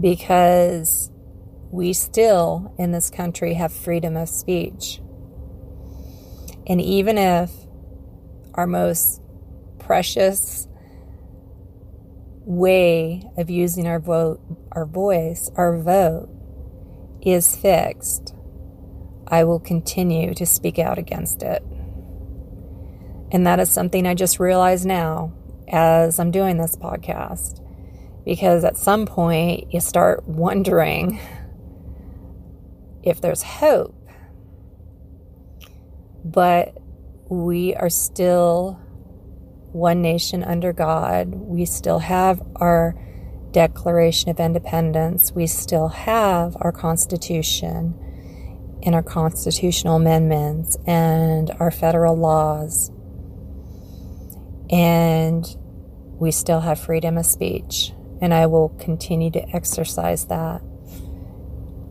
Because 0.00 1.10
we 1.72 1.92
still 1.92 2.72
in 2.78 2.92
this 2.92 3.10
country 3.10 3.54
have 3.54 3.72
freedom 3.72 4.16
of 4.16 4.28
speech. 4.28 5.00
And 6.68 6.80
even 6.80 7.18
if 7.18 7.50
our 8.54 8.68
most 8.68 9.20
precious 9.80 10.68
way 12.44 13.24
of 13.36 13.50
using 13.50 13.88
our 13.88 13.98
vote, 13.98 14.40
our 14.70 14.86
voice, 14.86 15.50
our 15.56 15.76
vote 15.80 16.28
is 17.22 17.56
fixed, 17.56 18.36
I 19.26 19.42
will 19.42 19.58
continue 19.58 20.32
to 20.34 20.46
speak 20.46 20.78
out 20.78 20.96
against 20.96 21.42
it. 21.42 21.64
And 23.32 23.46
that 23.46 23.60
is 23.60 23.70
something 23.70 24.06
I 24.06 24.14
just 24.14 24.38
realized 24.38 24.86
now 24.86 25.32
as 25.68 26.18
I'm 26.18 26.30
doing 26.30 26.58
this 26.58 26.76
podcast. 26.76 27.62
Because 28.24 28.64
at 28.64 28.76
some 28.76 29.06
point, 29.06 29.72
you 29.72 29.80
start 29.80 30.26
wondering 30.26 31.20
if 33.02 33.20
there's 33.20 33.42
hope. 33.42 33.94
But 36.24 36.76
we 37.28 37.74
are 37.74 37.90
still 37.90 38.80
one 39.72 40.02
nation 40.02 40.42
under 40.42 40.72
God. 40.72 41.28
We 41.28 41.64
still 41.64 42.00
have 42.00 42.42
our 42.56 42.96
Declaration 43.52 44.30
of 44.30 44.40
Independence. 44.40 45.32
We 45.32 45.46
still 45.46 45.88
have 45.88 46.56
our 46.60 46.72
Constitution 46.72 47.94
and 48.82 48.94
our 48.94 49.02
constitutional 49.02 49.96
amendments 49.96 50.76
and 50.86 51.50
our 51.58 51.70
federal 51.70 52.16
laws 52.16 52.90
and 54.70 55.44
we 56.18 56.30
still 56.30 56.60
have 56.60 56.78
freedom 56.78 57.18
of 57.18 57.26
speech. 57.26 57.92
And 58.20 58.32
I 58.32 58.46
will 58.46 58.70
continue 58.80 59.30
to 59.32 59.48
exercise 59.54 60.26
that. 60.26 60.62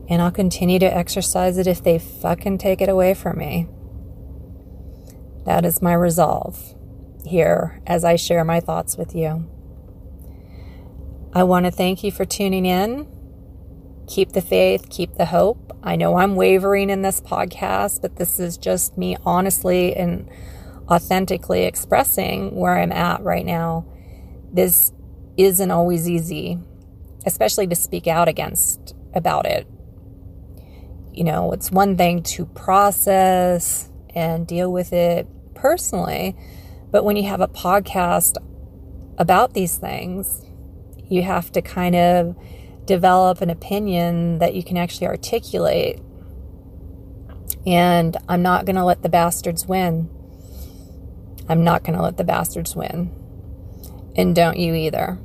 And 0.08 0.20
I'll 0.20 0.32
continue 0.32 0.78
to 0.80 0.96
exercise 0.96 1.58
it 1.58 1.66
if 1.66 1.82
they 1.82 1.98
fucking 1.98 2.58
take 2.58 2.80
it 2.80 2.88
away 2.88 3.14
from 3.14 3.38
me. 3.38 3.68
That 5.44 5.64
is 5.64 5.80
my 5.80 5.94
resolve 5.94 6.74
here 7.24 7.80
as 7.86 8.04
I 8.04 8.16
share 8.16 8.44
my 8.44 8.60
thoughts 8.60 8.96
with 8.96 9.14
you. 9.14 9.48
I 11.32 11.44
want 11.44 11.66
to 11.66 11.70
thank 11.70 12.02
you 12.02 12.10
for 12.10 12.24
tuning 12.24 12.66
in. 12.66 13.06
Keep 14.08 14.32
the 14.32 14.40
faith, 14.40 14.88
keep 14.90 15.14
the 15.14 15.26
hope. 15.26 15.76
I 15.82 15.94
know 15.96 16.16
I'm 16.16 16.34
wavering 16.34 16.90
in 16.90 17.02
this 17.02 17.20
podcast, 17.20 18.00
but 18.02 18.16
this 18.16 18.40
is 18.40 18.56
just 18.56 18.96
me 18.96 19.16
honestly 19.24 19.94
and 19.94 20.28
authentically 20.88 21.64
expressing 21.64 22.54
where 22.54 22.78
I'm 22.78 22.92
at 22.92 23.22
right 23.22 23.44
now, 23.44 23.86
this 24.52 24.92
isn't 25.36 25.70
always 25.70 26.08
easy, 26.08 26.58
especially 27.24 27.66
to 27.68 27.74
speak 27.74 28.06
out 28.06 28.28
against 28.28 28.94
about 29.14 29.46
it. 29.46 29.66
You 31.12 31.24
know, 31.24 31.52
it's 31.52 31.70
one 31.70 31.96
thing 31.96 32.22
to 32.24 32.46
process 32.46 33.90
and 34.14 34.46
deal 34.46 34.72
with 34.72 34.92
it 34.92 35.26
personally, 35.54 36.36
but 36.90 37.04
when 37.04 37.16
you 37.16 37.24
have 37.24 37.40
a 37.40 37.48
podcast 37.48 38.36
about 39.18 39.54
these 39.54 39.76
things, 39.78 40.44
you 41.08 41.22
have 41.22 41.52
to 41.52 41.62
kind 41.62 41.96
of 41.96 42.36
develop 42.84 43.40
an 43.40 43.50
opinion 43.50 44.38
that 44.38 44.54
you 44.54 44.62
can 44.62 44.76
actually 44.76 45.06
articulate. 45.06 46.00
And 47.66 48.16
I'm 48.28 48.42
not 48.42 48.64
going 48.64 48.76
to 48.76 48.84
let 48.84 49.02
the 49.02 49.08
bastards 49.08 49.66
win. 49.66 50.08
I'm 51.48 51.64
not 51.64 51.84
going 51.84 51.96
to 51.96 52.02
let 52.02 52.16
the 52.16 52.24
bastards 52.24 52.74
win. 52.74 53.10
And 54.16 54.34
don't 54.34 54.58
you 54.58 54.74
either. 54.74 55.18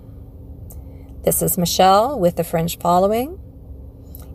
This 1.23 1.41
is 1.41 1.57
Michelle 1.57 2.19
with 2.19 2.35
the 2.35 2.43
Fringe 2.43 2.77
Following, 2.79 3.39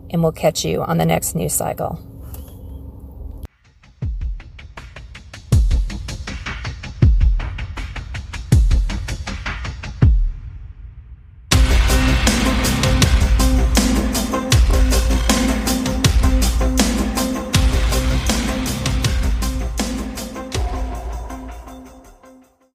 and 0.09 0.23
we'll 0.23 0.31
catch 0.31 0.63
you 0.63 0.81
on 0.83 0.97
the 0.97 1.05
next 1.05 1.35
news 1.35 1.53
cycle. 1.53 1.99